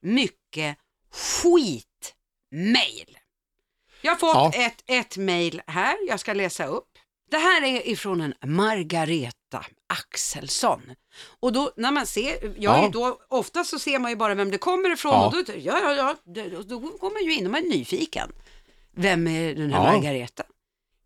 mycket 0.01 0.77
skitmail. 1.11 3.17
Jag 4.01 4.11
har 4.11 4.17
fått 4.17 4.33
Ja. 4.55 4.65
ett, 4.65 4.83
ett 4.85 5.17
mail 5.17 5.61
här, 5.67 5.95
jag 6.07 6.19
ska 6.19 6.33
läsa 6.33 6.65
upp. 6.65 6.87
Det 7.31 7.37
här 7.37 7.63
är 7.63 7.87
ifrån 7.87 8.21
en 8.21 8.33
Margareta 8.55 9.65
Axelsson. 9.87 10.81
Och 11.39 11.53
då 11.53 11.71
när 11.77 11.91
man 11.91 12.05
ser, 12.07 12.43
jag 12.57 12.83
Ja. 12.83 12.89
då, 12.93 13.19
ofta 13.29 13.63
så 13.63 13.79
ser 13.79 13.99
man 13.99 14.11
ju 14.11 14.17
bara 14.17 14.35
vem 14.35 14.51
det 14.51 14.57
kommer 14.57 14.93
ifrån 14.93 15.11
Ja. 15.13 15.25
och 15.25 15.31
då, 15.33 15.53
ja, 15.57 15.79
ja, 15.79 15.93
ja, 15.95 16.15
det- 16.33 16.63
då 16.63 16.79
går 16.79 17.13
man 17.13 17.23
ju 17.25 17.33
in 17.37 17.45
och 17.45 17.51
man 17.51 17.63
är 17.65 17.69
nyfiken. 17.69 18.31
Vem 18.95 19.27
är 19.27 19.55
den 19.55 19.73
här. 19.73 19.83
Margareta? 19.93 20.43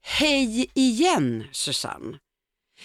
Hej 0.01 0.71
igen 0.73 1.43
Susanne. 1.51 2.17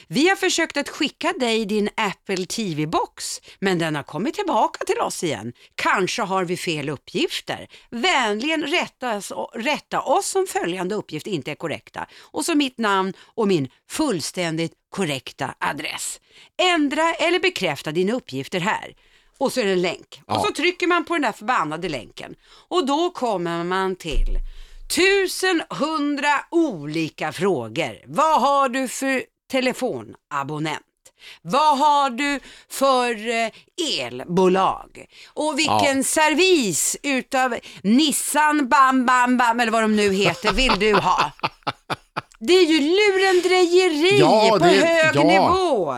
Vi 0.09 0.29
har 0.29 0.37
försökt 0.37 0.77
att 0.77 0.89
skicka 0.89 1.33
dig 1.33 1.65
din 1.65 1.89
Apple 1.95 2.47
TV-box, 2.47 3.41
men 3.59 3.79
den 3.79 3.97
har 3.97 4.03
kommit 4.03 4.35
tillbaka 4.35 4.85
till 4.85 5.01
oss 5.01 5.25
igen. 5.25 5.53
Kanske 5.75 6.23
har 6.23 6.45
vi 6.45 6.57
fel 6.57 6.89
uppgifter. 6.89 7.69
Vänligen 7.91 8.63
rätta 8.67 9.17
oss, 9.17 9.33
rätta 9.55 10.01
oss 10.01 10.35
om 10.35 10.47
följande 10.47 10.95
uppgift 10.95 11.27
inte 11.27 11.51
är 11.51 11.55
korrekta. 11.55 12.07
Och 12.21 12.45
så 12.45 12.55
mitt 12.55 12.79
namn 12.79 13.13
och 13.35 13.49
min 13.49 13.69
fullständigt 13.91 14.73
korrekta 14.91 15.55
adress. 15.59 16.21
Ändra 16.63 17.15
eller 17.15 17.39
bekräfta 17.41 17.93
dina 17.93 18.13
uppgifter 18.13 18.61
här. 18.61 18.95
Och 19.39 19.53
så 19.53 19.61
är 19.61 19.65
det 19.65 19.73
en 19.73 19.83
länk. 19.83 20.21
Och 20.27 20.35
Ja. 20.35 20.41
så 20.47 20.53
trycker 20.53 20.87
man 20.87 21.05
på 21.05 21.15
den 21.15 21.23
där 21.23 21.33
förbannade 21.33 21.89
länken. 21.89 22.35
Och 22.69 22.87
då 22.87 23.11
kommer 23.11 23.65
man 23.65 23.97
till 23.97 24.39
tusen 24.95 25.63
hundra 25.71 26.41
olika 26.51 27.33
frågor. 27.33 27.99
Vad 28.07 28.41
har 28.41 28.69
du 28.69 28.89
för 28.89 29.23
telefonabonnent? 29.51 30.83
Vad 31.43 31.79
har 31.79 32.11
du 32.11 32.41
för 32.71 33.29
eh, 33.29 33.51
elbolag? 34.07 35.05
Och 35.35 35.59
vilken 35.59 35.97
Ja. 35.97 36.03
servis 36.05 36.97
utav 37.03 37.57
Nissan 37.83 38.69
Bam 38.69 39.07
Bam 39.07 39.37
Bam 39.37 39.61
eller 39.61 39.73
vad 39.73 39.83
de 39.83 39.97
nu 39.97 40.13
heter 40.13 40.53
vill 40.53 40.73
du 40.79 40.95
ha? 40.95 41.33
Det 42.43 42.53
är 42.53 42.65
ju 42.67 42.81
lurendrejeri 42.81 44.19
Ja, 44.21 44.47
på 44.51 44.59
det- 44.59 44.69
hög 44.87 45.17
ja. 45.17 45.23
nivå. 45.25 45.95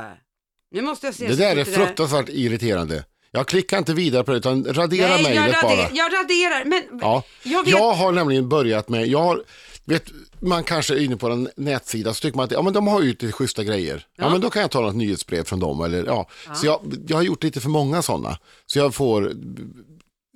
Nu 0.75 0.83
måste 0.83 1.07
jag 1.07 1.15
se 1.15 1.27
Det 1.29 1.37
där 1.37 1.57
är 1.57 1.65
fruktansvärt 1.65 2.29
irriterande. 2.29 3.05
Jag 3.31 3.47
klickar 3.49 3.79
inte 3.79 3.95
vidare 3.95 4.25
på 4.25 4.31
det 4.33 4.37
utan 4.39 4.65
radera 4.65 5.09
Nej, 5.09 5.23
mejlet 5.23 5.63
bara. 5.63 5.89
jag 5.93 6.13
raderar, 6.13 6.65
men 6.65 6.83
Ja. 7.01 7.23
jag 7.43 7.65
vet... 7.65 7.73
Jag 7.75 7.93
har 7.93 8.13
nämligen 8.13 8.49
börjat 8.49 8.89
med, 8.89 9.07
jag 9.07 9.19
har 9.23 9.43
vet, 9.85 10.05
man 10.41 10.65
kanske 10.65 10.95
är 10.95 10.99
inne 11.05 11.17
på 11.17 11.29
en 11.29 11.49
nätsida 11.57 12.15
så 12.15 12.21
tycker 12.21 12.37
man 12.37 12.45
att 12.45 12.51
ja, 12.53 12.63
men 12.63 12.73
de 12.73 12.87
har 12.87 13.03
ju 13.03 13.09
lite 13.09 13.33
schyssta 13.33 13.65
grejer. 13.65 14.07
Ja. 14.17 14.31
men 14.31 14.41
då 14.41 14.51
kan 14.51 14.63
jag 14.63 14.71
ta 14.71 14.81
något 14.81 14.95
nyhetsbrev 14.97 15.45
från 15.45 15.61
dem. 15.61 15.81
Eller, 15.85 16.05
ja. 16.07 16.29
Så 16.55 16.67
jag, 16.67 17.05
jag 17.09 17.17
har 17.17 17.23
gjort 17.23 17.43
lite 17.45 17.61
för 17.61 17.69
många 17.69 18.03
sådana. 18.03 18.39
Så 18.67 18.79
jag 18.79 18.95
får 18.95 19.33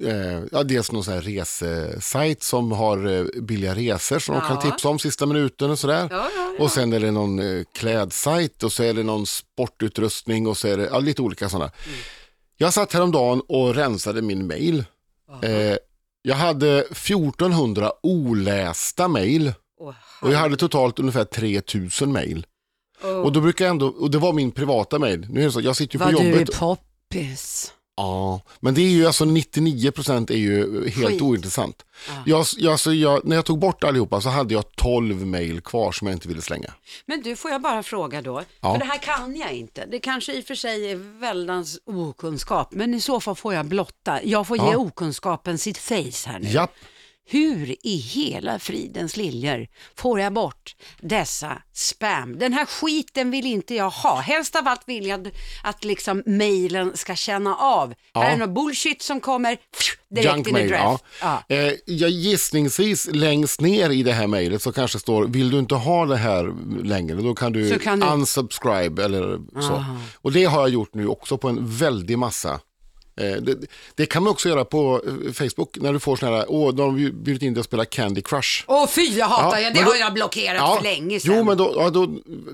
eh, 0.04 0.42
ja, 0.52 0.62
dels 0.62 0.92
någon 0.92 1.04
sån 1.04 1.14
här 1.14 1.20
resesajt 1.20 2.42
som 2.42 2.72
har 2.72 3.06
eh, 3.06 3.24
billiga 3.42 3.74
resor 3.74 4.18
som 4.18 4.34
de 4.34 4.40
Ja. 4.42 4.48
kan 4.48 4.70
tipsa 4.70 4.88
om 4.88 4.98
sista 4.98 5.26
minuten 5.26 5.70
och 5.70 5.78
sådär. 5.78 6.08
Ja, 6.10 6.28
ja, 6.36 6.42
ja. 6.58 6.64
Och 6.64 6.70
sen 6.72 6.92
är 6.92 7.00
det 7.00 7.10
någon 7.10 7.38
eh, 7.38 7.64
klädsajt 7.74 8.62
och 8.62 8.72
så 8.72 8.82
är 8.82 8.94
det 8.94 9.02
någon 9.02 9.26
sportutrustning 9.26 10.46
och 10.46 10.56
så 10.56 10.68
är 10.68 10.76
det 10.76 10.84
ja, 10.92 10.98
lite 10.98 11.22
olika 11.22 11.48
sådana. 11.48 11.70
Mm. 11.86 11.98
Jag 12.56 12.72
satt 12.74 12.92
häromdagen 12.92 13.40
och 13.48 13.74
rensade 13.74 14.22
min 14.22 14.46
mail. 14.46 14.84
Eh, 15.42 15.76
jag 16.26 16.36
hade 16.36 16.78
1400 16.80 17.92
olästa 18.02 19.08
mail 19.08 19.52
Åh, 19.80 19.94
och 20.22 20.32
jag 20.32 20.38
hade 20.38 20.56
totalt 20.56 20.98
ungefär 20.98 21.24
3000 21.24 22.12
mail. 22.12 22.46
åh. 23.04 23.10
Och 23.10 23.32
då 23.32 23.40
brukar 23.40 23.64
jag 23.64 23.70
ändå, 23.70 23.86
och 23.86 24.10
det 24.10 24.18
var 24.18 24.32
min 24.32 24.50
privata 24.50 24.98
mail. 24.98 25.26
Nu 25.30 25.40
är 25.40 25.44
det 25.44 25.52
så, 25.52 25.60
jag 25.60 25.76
sitter 25.76 25.94
ju 25.94 25.98
på 25.98 26.04
Vad 26.04 26.14
du 26.22 26.30
jobbet. 26.30 26.48
är 26.48 26.58
poppis. 26.58 27.72
Ja, 27.96 28.40
men 28.60 28.74
det 28.74 28.80
är 28.80 28.88
ju 28.90 29.06
alltså 29.06 29.24
99% 29.24 30.32
är 30.32 30.36
ju 30.36 30.88
helt 30.88 31.08
Skit. 31.08 31.22
ointressant. 31.22 31.84
Ja. 32.08 32.12
Jag, 32.26 32.46
jag, 32.56 32.72
alltså 32.72 32.92
jag, 32.92 33.24
när 33.24 33.36
jag 33.36 33.44
tog 33.44 33.58
bort 33.58 33.84
allihopa 33.84 34.20
så 34.20 34.28
hade 34.28 34.54
jag 34.54 34.76
12 34.76 35.26
mail 35.26 35.60
kvar 35.60 35.92
som 35.92 36.06
jag 36.06 36.14
inte 36.16 36.28
ville 36.28 36.42
slänga. 36.42 36.72
Men 37.06 37.22
du, 37.22 37.36
får 37.36 37.50
jag 37.50 37.62
bara 37.62 37.82
fråga 37.82 38.22
då? 38.22 38.42
Ja. 38.60 38.72
För 38.72 38.78
det 38.78 38.84
här 38.84 38.98
kan 38.98 39.36
jag 39.36 39.52
inte. 39.52 39.86
Det 39.86 39.98
kanske 39.98 40.32
i 40.34 40.40
och 40.40 40.44
för 40.44 40.54
sig 40.54 40.90
är 40.90 41.20
väldans 41.20 41.78
okunskap, 41.86 42.68
men 42.72 42.94
i 42.94 43.00
så 43.00 43.20
fall 43.20 43.36
får 43.36 43.54
jag 43.54 43.66
blotta. 43.66 44.20
Jag 44.24 44.46
får 44.46 44.56
ge 44.56 44.62
Ja. 44.72 44.76
okunskapen 44.76 45.58
sitt 45.58 45.78
face 45.78 46.26
här 46.26 46.38
nu. 46.38 46.48
Japp. 46.48 46.74
Hur 47.28 47.76
i 47.86 47.96
hela 47.96 48.58
fridens 48.58 49.16
liljor 49.16 49.66
får 49.96 50.20
jag 50.20 50.32
bort 50.32 50.76
dessa 51.00 51.62
spam? 51.72 52.38
Den 52.38 52.52
här 52.52 52.66
skiten 52.66 53.30
vill 53.30 53.46
inte 53.46 53.74
jag 53.74 53.90
ha. 53.90 54.20
Helst 54.20 54.56
av 54.56 54.68
allt 54.68 54.82
vill 54.86 55.06
jag 55.06 55.30
att 55.64 55.84
liksom 55.84 56.22
mailen 56.26 56.96
ska 56.96 57.14
känna 57.16 57.56
av. 57.56 57.94
Ja. 58.12 58.20
Här 58.20 58.32
är 58.32 58.36
något 58.36 58.50
bullshit 58.54 59.02
som 59.02 59.20
kommer 59.20 59.56
pff, 59.56 59.98
direkt 60.10 60.26
in 60.28 60.56
i 60.56 60.60
Junkmail, 60.60 60.68
draft. 60.68 61.04
ja. 61.20 61.42
Ja. 61.48 61.56
Eh, 61.56 61.72
jag 61.86 62.10
gissningsvis 62.10 63.08
längst 63.12 63.60
ner 63.60 63.90
i 63.90 64.02
det 64.02 64.12
här 64.12 64.26
mejlet 64.26 64.62
så 64.62 64.72
kanske 64.72 64.98
står, 64.98 65.26
vill 65.26 65.50
du 65.50 65.58
inte 65.58 65.74
ha 65.74 66.06
det 66.06 66.16
här 66.16 66.54
längre, 66.84 67.16
då 67.16 67.34
kan 67.34 67.52
du, 67.52 67.78
kan 67.78 68.00
du- 68.00 68.06
unsubscribe 68.06 69.04
eller 69.04 69.38
så. 69.60 69.72
Aha. 69.72 69.96
Och 70.16 70.32
det 70.32 70.44
har 70.44 70.60
jag 70.60 70.68
gjort 70.68 70.94
nu 70.94 71.06
också 71.08 71.38
på 71.38 71.48
en 71.48 71.66
väldig 71.76 72.18
massa. 72.18 72.60
Eh, 73.20 73.36
det, 73.42 73.56
det 73.94 74.06
kan 74.06 74.22
man 74.22 74.32
också 74.32 74.48
göra 74.48 74.64
på 74.64 75.02
eh, 75.26 75.32
Facebook 75.32 75.76
när 75.80 75.92
du 75.92 75.98
får 76.00 76.16
sådana 76.16 76.36
här, 76.36 76.44
åh, 76.48 76.74
de 76.74 76.82
har 76.82 77.10
bjudit 77.12 77.42
in 77.42 77.54
dig 77.54 77.60
att 77.60 77.66
spela 77.66 77.84
Candy 77.84 78.22
Crush. 78.22 78.64
Åh 78.66 78.86
fy, 78.88 79.02
jag 79.02 79.26
hatar 79.26 79.58
Ja, 79.58 79.60
jag. 79.60 79.74
Det 79.74 79.80
då- 79.84 79.90
har 79.90 79.96
jag 79.96 80.12
blockerat 80.14 80.76
för 80.76 80.82
länge 80.82 81.20
sedan. 81.20 81.34
Jo, 81.36 81.44
men 81.44 81.56
då, 81.56 81.72
ja, 81.76 81.90
då, 81.90 82.08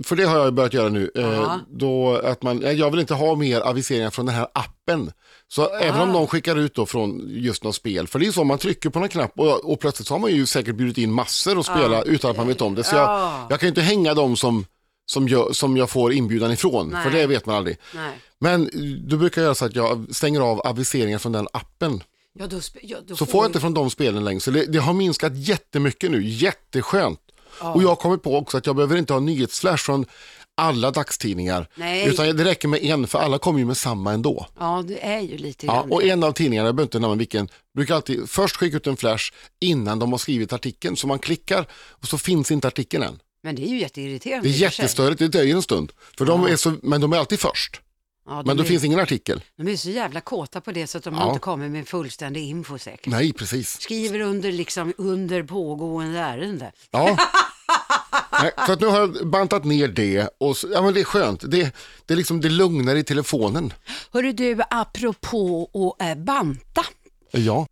för 0.04 0.16
det 0.16 0.24
har 0.24 0.38
jag 0.38 0.54
börjat 0.54 0.74
göra 0.74 0.88
nu. 0.88 1.10
Eh, 1.14 1.22
Ja. 1.22 1.58
då 1.70 2.16
att 2.16 2.42
man, 2.42 2.76
jag 2.78 2.90
vill 2.90 3.00
inte 3.00 3.14
ha 3.14 3.34
mer 3.34 3.60
aviseringar 3.60 4.10
från 4.10 4.26
den 4.26 4.34
här 4.34 4.46
appen. 4.54 5.12
Så 5.48 5.68
även 5.76 6.00
Ah. 6.00 6.02
om 6.02 6.12
de 6.12 6.26
skickar 6.26 6.56
ut 6.58 6.74
då 6.74 6.86
från 6.86 7.22
just 7.28 7.64
något 7.64 7.74
spel, 7.74 8.06
för 8.08 8.18
det 8.18 8.26
är 8.26 8.32
så 8.32 8.44
man 8.44 8.58
trycker 8.58 8.90
på 8.90 8.98
en 8.98 9.08
knapp 9.08 9.32
och, 9.38 9.72
och 9.72 9.80
plötsligt 9.80 10.08
så 10.08 10.14
har 10.14 10.18
man 10.18 10.30
ju 10.30 10.46
säkert 10.46 10.74
bjudit 10.74 10.98
in 10.98 11.12
massor 11.12 11.58
att 11.58 11.66
spela 11.66 12.02
utan 12.02 12.30
att 12.30 12.36
man 12.36 12.48
vet 12.48 12.60
om 12.60 12.74
det. 12.74 12.84
Så 12.84 12.96
Ja. 12.96 13.32
jag, 13.40 13.52
jag 13.52 13.60
kan 13.60 13.66
ju 13.66 13.68
inte 13.68 13.80
hänga 13.80 14.14
dem 14.14 14.36
som, 14.36 14.64
som, 15.06 15.28
jag, 15.28 15.56
som 15.56 15.76
jag 15.76 15.90
får 15.90 16.12
inbjudan 16.12 16.52
ifrån, 16.52 16.90
för 16.90 17.10
Nej. 17.10 17.20
det 17.20 17.26
vet 17.26 17.46
man 17.46 17.56
aldrig. 17.56 17.76
Nej. 17.94 18.12
Men 18.40 18.62
eh, 18.62 18.80
då 19.08 19.16
brukar 19.16 19.40
jag 19.40 19.46
göra 19.46 19.54
så 19.54 19.64
att 19.64 19.76
jag 19.76 20.06
stänger 20.10 20.40
av 20.40 20.60
aviseringar 20.66 21.18
från 21.18 21.32
den 21.32 21.48
appen. 21.52 22.02
Ja, 22.38 22.46
då, 22.46 22.60
ja, 22.82 22.98
då 23.06 23.16
Så 23.16 23.26
får 23.26 23.44
jag 23.44 23.48
inte 23.48 23.60
från 23.60 23.74
de 23.74 23.90
spelen 23.90 24.24
längre. 24.24 24.40
Så 24.40 24.50
det, 24.50 24.66
det 24.66 24.78
har 24.78 24.92
minskat 24.92 25.36
jättemycket 25.36 26.10
nu, 26.10 26.22
jätteskönt. 26.24 27.20
Ja. 27.60 27.72
Och 27.72 27.82
jag 27.82 27.88
har 27.88 27.96
kommit 27.96 28.22
på 28.22 28.36
också 28.36 28.56
att 28.56 28.66
jag 28.66 28.76
behöver 28.76 28.96
inte 28.96 29.12
ha 29.12 29.20
nyhetsflash 29.20 29.76
från 29.84 30.06
alla 30.54 30.90
dagstidningar. 30.90 31.68
Nej. 31.74 32.08
Utan 32.08 32.36
det 32.36 32.44
räcker 32.44 32.68
med 32.68 32.82
en, 32.84 33.06
för 33.06 33.18
alla 33.18 33.38
kommer 33.38 33.58
ju 33.58 33.64
med 33.64 33.76
samma 33.76 34.12
ändå. 34.12 34.46
Ja, 34.58 34.84
det 34.88 35.04
är 35.06 35.20
ju 35.20 35.36
lite 35.38 35.66
Ja, 35.66 35.72
grann 35.72 35.92
och 35.92 36.00
det. 36.02 36.10
en 36.10 36.24
av 36.24 36.32
tidningarna, 36.32 36.68
jag 36.68 36.74
behöver 36.74 36.86
inte 36.86 36.98
nämna 36.98 37.16
vilken, 37.16 37.48
brukar 37.74 37.94
alltid 37.94 38.30
först 38.30 38.56
skicka 38.56 38.76
ut 38.76 38.86
en 38.86 38.96
flash 38.96 39.32
innan 39.60 39.98
de 39.98 40.12
har 40.12 40.18
skrivit 40.18 40.52
artikeln. 40.52 40.96
Så 40.96 41.06
man 41.06 41.18
klickar 41.18 41.66
och 41.72 42.08
så 42.08 42.18
finns 42.18 42.50
inte 42.50 42.68
artikeln 42.68 43.02
än. 43.02 43.18
Men 43.42 43.54
det 43.54 43.62
är 43.62 43.68
ju 43.68 43.78
jätteirriterande. 43.78 44.48
Det 44.48 44.54
är 44.54 44.58
jättestörigt, 44.58 45.18
det 45.18 45.28
dröjer 45.28 45.56
en 45.56 45.62
stund. 45.62 45.92
För 46.18 46.24
de 46.24 46.44
är 46.44 46.56
så, 46.56 46.74
men 46.82 47.00
de 47.00 47.12
är 47.12 47.16
alltid 47.16 47.40
först. 47.40 47.80
Ja, 48.26 48.32
de 48.36 48.46
Men 48.46 48.56
då 48.56 48.62
är, 48.62 48.66
finns 48.66 48.84
ingen 48.84 49.00
artikel. 49.00 49.42
De 49.56 49.68
är 49.68 49.76
så 49.76 49.90
jävla 49.90 50.20
kåta 50.20 50.60
på 50.60 50.72
det 50.72 50.86
så 50.86 50.98
att 50.98 51.04
de 51.04 51.14
Ja. 51.14 51.28
inte 51.28 51.40
kommit 51.40 51.70
med 51.70 51.88
fullständig 51.88 52.42
info 52.48 52.78
säkert. 52.78 53.06
Nej, 53.06 53.32
precis. 53.32 53.80
Skriver 53.80 54.20
under, 54.20 54.52
liksom, 54.52 54.92
under 54.98 55.42
pågående 55.42 56.18
ärende. 56.18 56.72
Ja. 56.90 57.16
Nej, 58.42 58.52
så 58.66 58.72
att 58.72 58.80
nu 58.80 58.86
har 58.86 58.98
jag 59.00 59.26
bantat 59.26 59.64
ner 59.64 59.88
det 59.88 60.28
och 60.38 60.56
så, 60.56 60.68
ja, 60.72 60.82
men 60.82 60.94
det 60.94 61.00
är 61.00 61.04
skönt. 61.04 61.40
Det, 61.50 61.74
det, 62.06 62.14
är 62.14 62.16
liksom, 62.16 62.40
det 62.40 62.48
lugnar 62.48 62.96
i 62.96 63.04
telefonen. 63.04 63.72
Hörru 64.12 64.32
du, 64.32 64.58
apropå 64.70 65.70
att 66.00 66.08
äh, 66.08 66.14
banta. 66.24 66.84
Ja, 67.30 67.66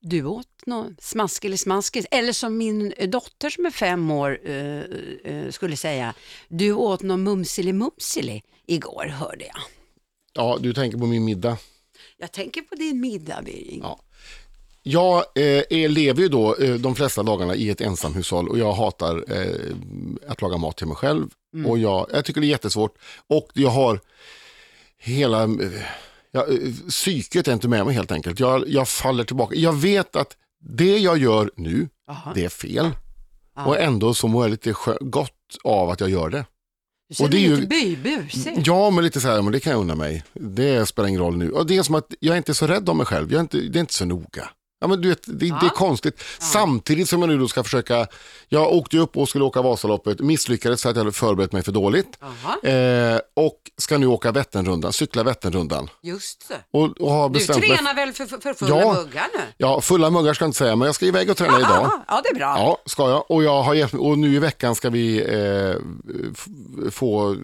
Du 0.00 0.24
åt 0.24 0.66
något 0.66 1.02
smask 1.02 1.44
eller 1.44 1.56
smaskis, 1.56 2.06
eller 2.10 2.32
som 2.32 2.56
min 2.56 2.92
eh, 2.96 3.08
dotter 3.08 3.50
som 3.50 3.66
är 3.66 3.70
fem 3.70 4.10
år 4.10 4.40
eh, 4.44 4.82
eh, 5.24 5.50
skulle 5.50 5.76
säga, 5.76 6.14
du 6.48 6.72
åt 6.72 7.02
någon 7.02 7.22
mumsili 7.22 7.72
mumsili 7.72 8.42
igår 8.66 9.04
hörde 9.06 9.44
jag. 9.44 9.62
ja, 10.32 10.58
du 10.60 10.74
tänker 10.74 10.98
på 10.98 11.06
min 11.06 11.24
middag. 11.24 11.58
Jag 12.16 12.32
tänker 12.32 12.62
på 12.62 12.74
din 12.74 13.00
middag 13.00 13.42
Birging. 13.42 13.80
Ja. 13.82 14.00
Jag 14.82 15.24
eh, 15.34 15.88
lever 15.90 16.22
ju 16.22 16.28
då 16.28 16.56
eh, 16.56 16.74
de 16.74 16.94
flesta 16.94 17.22
dagarna 17.22 17.54
i 17.54 17.70
ett 17.70 17.80
ensamhushåll 17.80 18.48
och 18.48 18.58
jag 18.58 18.72
hatar 18.72 19.24
eh, 19.32 19.76
att 20.28 20.42
laga 20.42 20.56
mat 20.56 20.76
till 20.76 20.86
mig 20.86 20.96
själv. 20.96 21.28
Och 21.66 21.78
jag, 21.78 22.06
jag 22.12 22.24
tycker 22.24 22.40
det 22.40 22.46
är 22.46 22.48
jättesvårt. 22.48 22.98
Och 23.26 23.50
jag 23.54 23.70
har 23.70 24.00
hela, 24.98 25.48
eh, 26.34 26.40
ja, 26.40 26.46
eh, 26.54 26.72
psyket 26.88 27.48
är 27.48 27.52
inte 27.52 27.68
med 27.68 27.86
mig 27.86 27.94
helt 27.94 28.12
enkelt. 28.12 28.40
Jag, 28.40 28.68
jag 28.68 28.88
faller 28.88 29.24
tillbaka. 29.24 29.54
Jag 29.54 29.72
vet 29.72 30.16
att 30.16 30.36
det 30.60 30.98
jag 30.98 31.18
gör 31.18 31.50
nu, 31.56 31.88
Jaha. 32.06 32.32
det 32.34 32.44
är 32.44 32.48
fel. 32.48 32.90
Ja. 33.56 33.64
Och 33.66 33.78
ändå 33.78 34.14
så 34.14 34.28
mår 34.28 34.44
jag 34.44 34.50
lite 34.50 34.74
gott 35.00 35.30
av 35.64 35.90
att 35.90 36.00
jag 36.00 36.10
gör 36.10 36.30
det. 36.30 36.44
Du 37.08 37.14
känner 37.14 37.26
och 37.28 37.30
det 37.30 37.36
är 37.36 37.40
dig 37.40 37.48
ju- 37.50 37.56
lite 37.56 37.66
bybusig. 38.10 38.62
Ja, 38.66 38.90
men 38.90 39.04
lite 39.04 39.20
så 39.20 39.28
här, 39.28 39.42
men 39.42 39.52
det 39.52 39.60
kan 39.60 39.72
jag 39.72 39.80
unna 39.80 39.94
mig. 39.94 40.24
Det 40.34 40.86
spelar 40.86 41.08
ingen 41.08 41.20
roll 41.20 41.36
nu. 41.36 41.50
Och 41.50 41.66
det 41.66 41.76
är 41.76 41.82
som 41.82 41.94
att 41.94 42.14
jag 42.20 42.32
är 42.32 42.36
inte 42.36 42.54
så 42.54 42.66
rädd 42.66 42.88
om 42.88 42.96
mig 42.96 43.06
själv. 43.06 43.32
Jag 43.32 43.36
är 43.38 43.40
inte, 43.40 43.58
det 43.60 43.78
är 43.78 43.80
inte 43.80 43.94
så 43.94 44.04
noga. 44.04 44.48
Ja, 44.80 44.86
men 44.86 45.00
du 45.00 45.08
vet, 45.08 45.22
det, 45.26 45.32
det 45.32 45.46
är 45.46 45.58
Ja. 45.62 45.68
konstigt. 45.68 46.22
Samtidigt 46.38 47.08
som 47.08 47.20
jag 47.22 47.28
nu 47.28 47.38
då 47.38 47.48
ska 47.48 47.64
försöka, 47.64 48.06
jag 48.48 48.72
åkte 48.72 48.98
upp 48.98 49.16
och 49.16 49.28
skulle 49.28 49.44
åka 49.44 49.62
Vasaloppet, 49.62 50.20
misslyckades 50.20 50.82
för 50.82 50.90
att 50.90 50.96
jag 50.96 51.00
hade 51.04 51.12
förberett 51.12 51.52
mig 51.52 51.62
för 51.62 51.72
dåligt. 51.72 52.18
Eh, 52.62 53.18
och 53.36 53.56
ska 53.78 53.98
nu 53.98 54.06
åka 54.06 54.32
Vätternrundan, 54.32 54.92
cykla 54.92 55.22
Vätternrundan. 55.22 55.90
just 56.02 56.48
det. 56.48 56.78
Och, 56.78 57.00
och 57.00 57.10
har 57.12 57.28
Du 57.28 57.32
bestämt 57.32 57.58
mig. 57.60 57.68
tränar 57.76 57.94
väl 57.94 58.12
för, 58.12 58.26
för, 58.26 58.54
fulla 58.54 58.80
Ja. 58.80 58.92
muggar 58.94 59.26
nu? 59.34 59.40
Ja, 59.56 59.80
fulla 59.80 60.10
muggar 60.10 60.34
ska 60.34 60.44
jag 60.44 60.48
inte 60.48 60.58
säga, 60.58 60.76
men 60.76 60.86
jag 60.86 60.94
ska 60.94 61.06
iväg 61.06 61.30
och 61.30 61.36
träna 61.36 61.58
idag. 61.58 61.70
Ja, 61.70 62.04
ja, 62.08 62.20
det 62.24 62.28
är 62.28 62.34
bra. 62.34 62.58
Ja, 62.58 62.78
ska 62.86 63.10
jag. 63.10 63.30
Och, 63.30 63.42
jag 63.44 63.62
har 63.62 63.74
hjälpt, 63.74 63.94
och 63.94 64.18
nu 64.18 64.34
i 64.34 64.38
veckan 64.38 64.74
ska 64.74 64.90
vi 64.90 65.20
eh, 65.22 65.76
få 66.90 67.36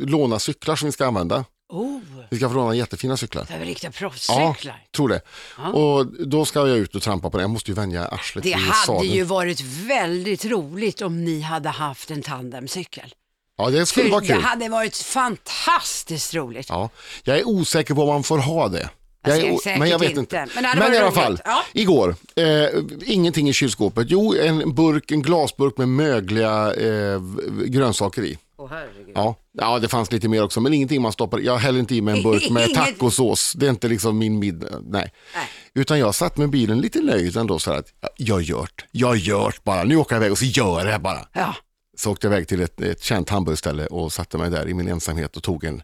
låna 0.00 0.38
cyklar 0.38 0.76
som 0.76 0.86
vi 0.86 0.92
ska 0.92 1.06
använda. 1.06 1.44
Oh, 1.68 2.00
Vi 2.30 2.36
ska 2.36 2.48
få 2.48 2.54
låna 2.54 2.74
jättefina 2.74 3.16
cyklar. 3.16 3.44
det 3.48 3.54
är 3.54 3.58
väl 3.58 3.68
riktiga 3.68 3.90
Ja, 3.94 3.98
proffscyklar. 3.98 4.82
tror 4.96 5.08
det. 5.08 5.20
Ja. 5.58 5.68
Och 5.68 6.06
då 6.28 6.44
ska 6.44 6.68
jag 6.68 6.78
ut 6.78 6.94
och 6.94 7.02
trampa 7.02 7.30
på 7.30 7.36
det. 7.36 7.42
Jag 7.42 7.50
måste 7.50 7.70
ju 7.70 7.74
vänja 7.74 8.06
arslet 8.08 8.44
Det 8.44 8.52
hade 8.52 8.74
sadeln. 8.86 9.12
ju 9.14 9.22
varit 9.24 9.60
väldigt 9.60 10.44
roligt 10.44 11.02
om 11.02 11.24
ni 11.24 11.40
hade 11.40 11.68
haft 11.68 12.10
en 12.10 12.22
tandemcykel. 12.22 13.14
Ja, 13.58 13.70
det 13.70 13.86
skulle 13.86 14.04
För 14.04 14.10
vara 14.10 14.20
det 14.20 14.26
kul. 14.26 14.42
hade 14.42 14.68
varit 14.68 14.96
fantastiskt 14.96 16.34
roligt. 16.34 16.66
Ja. 16.68 16.90
Jag 17.24 17.38
är 17.38 17.48
osäker 17.48 17.94
på 17.94 18.02
om 18.02 18.08
man 18.08 18.22
får 18.22 18.38
ha 18.38 18.68
det. 18.68 18.90
Jag 19.26 19.38
Jag 19.38 19.66
är 19.66 19.78
men 19.78 19.90
jag 19.90 19.98
vet 19.98 20.08
inte. 20.10 20.20
inte. 20.20 20.46
Men 20.54 20.62
det 20.64 20.74
Men 20.78 20.94
i 20.94 20.98
alla 20.98 21.12
fall, 21.12 21.40
Ja. 21.44 21.62
igår, 21.72 22.14
eh, 22.36 22.68
ingenting 23.06 23.48
i 23.48 23.52
kylskåpet. 23.52 24.06
Jo, 24.10 24.34
en 24.34 24.74
burk, 24.74 25.10
en 25.10 25.22
glasburk 25.22 25.76
med 25.78 25.88
mögliga 25.88 26.74
eh, 26.74 27.20
grönsaker 27.66 28.22
i. 28.22 28.38
Herregud. 28.66 29.12
Ja. 29.14 29.36
ja, 29.52 29.78
det 29.78 29.88
fanns 29.88 30.12
lite 30.12 30.28
mer 30.28 30.44
också, 30.44 30.60
men 30.60 30.74
ingenting 30.74 31.02
man 31.02 31.12
stoppar 31.12 31.38
Jag 31.38 31.56
häller 31.56 31.78
inte 31.78 31.94
i 31.94 32.00
mig 32.00 32.16
en 32.16 32.22
burk 32.22 32.50
med 32.50 32.74
tacosås. 32.74 33.52
Det 33.56 33.66
är 33.66 33.70
inte 33.70 33.88
liksom 33.88 34.18
min 34.18 34.38
middag. 34.38 34.68
Nej. 34.70 35.12
Nej. 35.34 35.48
Utan 35.74 35.98
jag 35.98 36.14
satt 36.14 36.36
med 36.36 36.50
bilen 36.50 36.80
lite 36.80 37.00
nöjd 37.00 37.36
ändå 37.36 37.58
så 37.58 37.70
här 37.70 37.78
att 37.78 37.92
ja, 38.00 38.08
jag 38.16 38.42
gjort, 38.42 38.84
jag 38.90 39.08
har 39.08 39.16
gjort 39.16 39.64
bara. 39.64 39.84
Nu 39.84 39.96
åker 39.96 40.14
jag 40.14 40.20
iväg 40.20 40.32
och 40.32 40.38
så 40.38 40.44
gör 40.44 40.78
jag 40.78 40.86
det 40.86 40.98
bara. 40.98 41.28
Ja. 41.32 41.54
Så 41.96 42.10
åkte 42.12 42.26
jag 42.26 42.32
iväg 42.34 42.48
till 42.48 42.60
ett, 42.62 42.80
ett 42.80 43.02
känt 43.02 43.30
hamburgerställe 43.30 43.86
och 43.86 44.12
satte 44.12 44.38
mig 44.38 44.50
där 44.50 44.68
i 44.68 44.74
min 44.74 44.88
ensamhet 44.88 45.36
och 45.36 45.42
tog 45.42 45.64
en, 45.64 45.82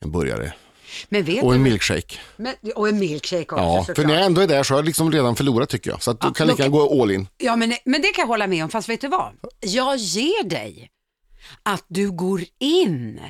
en 0.00 0.12
burgare 0.12 0.52
och 1.42 1.54
en 1.54 1.62
milkshake. 1.62 2.16
men, 2.36 2.54
och 2.74 2.88
en 2.88 2.98
milkshake 2.98 3.42
också 3.42 3.56
Ja, 3.56 3.84
för 3.84 3.94
såklart. 3.94 4.06
när 4.06 4.14
jag 4.14 4.24
ändå 4.24 4.40
är 4.40 4.46
där 4.46 4.62
så 4.62 4.74
har 4.74 4.78
jag 4.78 4.84
liksom 4.86 5.12
redan 5.12 5.36
förlorat 5.36 5.68
tycker 5.68 5.90
jag. 5.90 6.02
Så 6.02 6.10
att 6.10 6.20
du 6.20 6.26
Ja, 6.26 6.32
kan 6.32 6.46
lika 6.46 6.62
gärna 6.62 6.76
gå 6.76 7.02
all 7.02 7.10
in. 7.10 7.28
Ja, 7.36 7.56
men, 7.56 7.72
men 7.84 8.02
det 8.02 8.08
kan 8.08 8.22
jag 8.22 8.26
hålla 8.26 8.46
med 8.46 8.64
om. 8.64 8.70
Fast 8.70 8.88
vet 8.88 9.00
du 9.00 9.08
vad? 9.08 9.32
Jag 9.60 9.96
ger 9.96 10.44
dig 10.48 10.90
att 11.62 11.84
du 11.88 12.10
går 12.10 12.40
in 12.58 13.20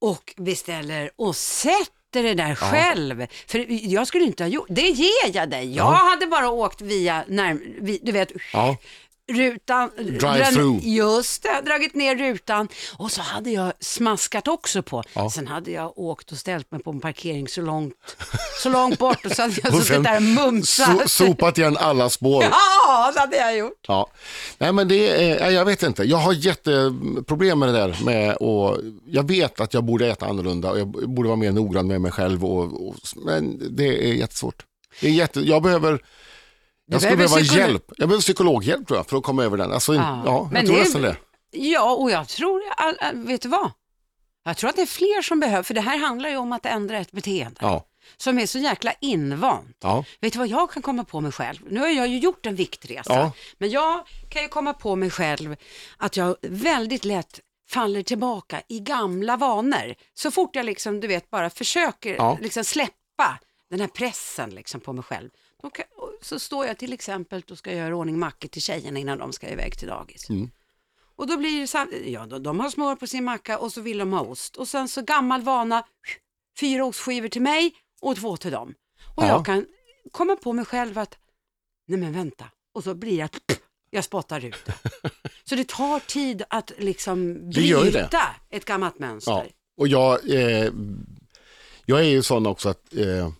och 0.00 0.34
beställer 0.36 1.10
och 1.16 1.36
sätter 1.36 2.22
det 2.22 2.34
där 2.34 2.54
själv. 2.54 3.26
För 3.46 3.66
jag 3.68 4.06
skulle 4.06 4.24
inte 4.24 4.42
ha 4.42 4.48
gjort 4.48 4.66
det. 4.70 4.88
ger 4.88 5.34
jag 5.34 5.50
dig. 5.50 5.74
Jag 5.76 5.86
Ja. 5.86 6.08
hade 6.10 6.26
bara 6.26 6.50
åkt 6.50 6.80
via, 6.80 7.24
när, 7.28 7.58
du 8.02 8.12
vet, 8.12 8.32
Ja. 8.52 8.76
Rutan. 9.32 9.90
Drive-through. 9.96 10.80
Just 10.82 11.42
det, 11.42 11.60
dragit 11.64 11.94
ner 11.94 12.16
rutan. 12.16 12.68
Och 12.96 13.10
så 13.12 13.22
hade 13.22 13.50
jag 13.50 13.72
smaskat 13.80 14.48
också 14.48 14.82
på. 14.82 15.02
Ja. 15.12 15.30
Sen 15.30 15.46
hade 15.46 15.70
jag 15.70 15.98
åkt 15.98 16.32
och 16.32 16.38
ställt 16.38 16.70
mig 16.70 16.82
på 16.82 16.90
en 16.90 17.00
parkering 17.00 17.48
så 17.48 17.60
långt, 17.60 17.94
så 18.62 18.68
långt 18.68 18.98
bort 18.98 19.26
och 19.26 19.32
så 19.32 19.42
hade 19.42 19.54
jag 19.62 19.74
suttit 19.84 20.04
där 20.04 20.16
och 20.16 20.22
mumsat. 20.22 21.10
So, 21.10 21.26
sopat 21.26 21.58
igen 21.58 21.76
alla 21.80 22.10
spår. 22.10 22.44
Ja, 22.44 23.12
det 23.14 23.20
hade 23.20 23.36
jag 23.36 23.56
gjort. 23.56 23.84
Ja. 23.88 24.10
Nej 24.58 24.72
men 24.72 24.88
det 24.88 25.30
är, 25.30 25.50
jag 25.50 25.64
vet 25.64 25.82
inte, 25.82 26.02
jag 26.04 26.16
har 26.16 26.32
jätteproblem 26.32 27.58
med 27.58 27.68
det 27.68 27.72
där 27.72 27.98
med 28.04 28.36
och 28.36 28.78
jag 29.06 29.28
vet 29.28 29.60
att 29.60 29.74
jag 29.74 29.84
borde 29.84 30.06
äta 30.06 30.26
annorlunda 30.26 30.70
och 30.70 30.78
jag 30.78 30.88
borde 30.88 31.28
vara 31.28 31.36
mer 31.36 31.52
noggrann 31.52 31.86
med 31.86 32.00
mig 32.00 32.12
själv 32.12 32.44
och, 32.44 32.88
och 32.88 32.94
men 33.16 33.76
det 33.76 34.10
är 34.10 34.14
jättesvårt. 34.14 34.64
Det 35.00 35.08
är 35.08 35.12
jätte, 35.12 35.40
jag 35.40 35.62
behöver 35.62 36.00
jag 36.86 37.00
skulle 37.02 37.16
behöva 37.16 37.40
hjälp. 37.40 37.84
Jag 37.96 38.08
behöver 38.08 38.22
psykologhjälp 38.22 38.86
tror 38.86 38.98
jag, 38.98 39.06
för 39.06 39.16
att 39.16 39.22
komma 39.22 39.44
över 39.44 39.56
den. 39.56 39.72
Alltså, 39.72 39.94
ja. 39.94 40.22
jag 40.24 40.48
men 40.52 40.66
tror 40.66 40.76
det- 40.76 40.82
nästan 40.82 41.02
det. 41.02 41.16
Ja, 41.50 41.94
och 41.94 42.10
jag 42.10 42.28
tror, 42.28 42.62
vet 43.26 43.42
du 43.42 43.48
vad? 43.48 43.70
Jag 44.44 44.56
tror 44.56 44.70
att 44.70 44.76
det 44.76 44.82
är 44.82 44.86
fler 44.86 45.22
som 45.22 45.40
behöver, 45.40 45.62
för 45.62 45.74
det 45.74 45.80
här 45.80 45.98
handlar 45.98 46.28
ju 46.28 46.36
om 46.36 46.52
att 46.52 46.66
ändra 46.66 46.98
ett 46.98 47.12
beteende 47.12 47.58
Ja. 47.60 47.86
som 48.16 48.38
är 48.38 48.46
så 48.46 48.58
jäkla 48.58 48.92
invant. 49.00 49.76
Ja. 49.80 50.04
Vet 50.20 50.32
du 50.32 50.38
vad 50.38 50.48
jag 50.48 50.70
kan 50.70 50.82
komma 50.82 51.04
på 51.04 51.20
mig 51.20 51.32
själv? 51.32 51.58
Nu 51.70 51.80
har 51.80 51.88
jag 51.88 52.08
ju 52.08 52.18
gjort 52.18 52.46
en 52.46 52.54
viktresa, 52.54 53.12
Ja. 53.14 53.32
men 53.58 53.70
jag 53.70 54.00
kan 54.30 54.42
ju 54.42 54.48
komma 54.48 54.72
på 54.72 54.96
mig 54.96 55.10
själv 55.10 55.56
att 55.96 56.16
jag 56.16 56.36
väldigt 56.42 57.04
lätt 57.04 57.40
faller 57.68 58.02
tillbaka 58.02 58.62
i 58.68 58.80
gamla 58.80 59.36
vanor. 59.36 59.94
Så 60.14 60.30
fort 60.30 60.56
jag 60.56 60.66
liksom, 60.66 61.00
du 61.00 61.06
vet, 61.08 61.30
bara 61.30 61.50
försöker 61.50 62.14
Ja. 62.14 62.38
liksom 62.40 62.64
släppa 62.64 63.38
den 63.70 63.80
här 63.80 63.88
pressen 63.88 64.50
liksom 64.50 64.80
på 64.80 64.92
mig 64.92 65.04
själv. 65.04 65.30
Kan, 65.62 65.84
så 66.22 66.38
står 66.38 66.66
jag 66.66 66.78
till 66.78 66.92
exempel 66.92 67.42
och 67.50 67.58
ska 67.58 67.72
göra 67.72 67.96
ordning 67.96 68.18
mackor 68.18 68.48
till 68.48 68.62
tjejerna 68.62 68.98
innan 68.98 69.18
de 69.18 69.32
ska 69.32 69.48
iväg 69.48 69.78
till 69.78 69.88
dagis. 69.88 70.30
Mm. 70.30 70.50
Och 71.16 71.26
då 71.26 71.36
blir 71.36 71.60
det 71.60 71.66
sam- 71.66 71.92
ja, 72.04 72.26
de, 72.26 72.60
har 72.60 72.70
smör 72.70 72.96
på 72.96 73.06
sin 73.06 73.24
macka 73.24 73.58
och 73.58 73.72
så 73.72 73.80
vill 73.80 73.98
de 73.98 74.12
ha 74.12 74.20
ost. 74.20 74.56
Och 74.56 74.68
sen 74.68 74.88
så 74.88 75.02
gammal 75.02 75.42
vana, 75.42 75.86
fyra 76.60 76.84
ostskivor 76.84 77.28
till 77.28 77.42
mig 77.42 77.74
och 78.00 78.16
två 78.16 78.36
till 78.36 78.50
dem. 78.52 78.74
Och 79.16 79.22
Ja. 79.22 79.28
jag 79.28 79.46
kan 79.46 79.66
komma 80.12 80.36
på 80.36 80.52
mig 80.52 80.64
själv 80.64 80.98
att, 80.98 81.18
nej 81.86 81.98
men 82.00 82.12
vänta, 82.12 82.44
och 82.74 82.84
så 82.84 82.94
blir 82.94 83.16
det 83.16 83.22
att 83.22 83.40
jag 83.90 84.04
spottar 84.04 84.44
ut 84.44 84.64
det. 84.66 84.74
Så 85.44 85.54
det 85.54 85.68
tar 85.68 86.00
tid 86.00 86.42
att 86.50 86.72
liksom 86.78 87.50
bryta 87.50 88.22
ett 88.50 88.64
gammalt 88.64 88.98
mönster. 88.98 89.32
Ja. 89.32 89.44
Och 89.76 89.88
jag, 89.88 90.30
eh, 90.30 90.70
jag 91.86 92.00
är 92.00 92.04
ju 92.08 92.22
sån 92.22 92.46
också 92.46 92.68
att 92.68 92.94
eh, 92.94 93.30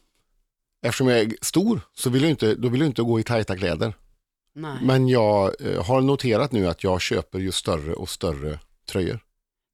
eftersom 0.86 1.08
jag 1.08 1.18
är 1.18 1.36
stor 1.42 1.80
så 1.94 2.10
vill 2.10 2.22
jag 2.22 2.30
inte, 2.30 2.54
då 2.54 2.68
vill 2.68 2.80
jag 2.80 2.88
inte 2.88 3.02
gå 3.02 3.20
i 3.20 3.22
tajta 3.22 3.56
kläder. 3.56 3.94
Nej. 4.54 4.78
Men 4.82 5.08
jag 5.08 5.54
eh, 5.60 5.84
har 5.84 6.00
noterat 6.00 6.52
nu 6.52 6.68
att 6.68 6.84
jag 6.84 7.00
köper 7.00 7.38
ju 7.38 7.52
större 7.52 7.94
och 7.94 8.08
större 8.08 8.58
tröjor. 8.88 9.20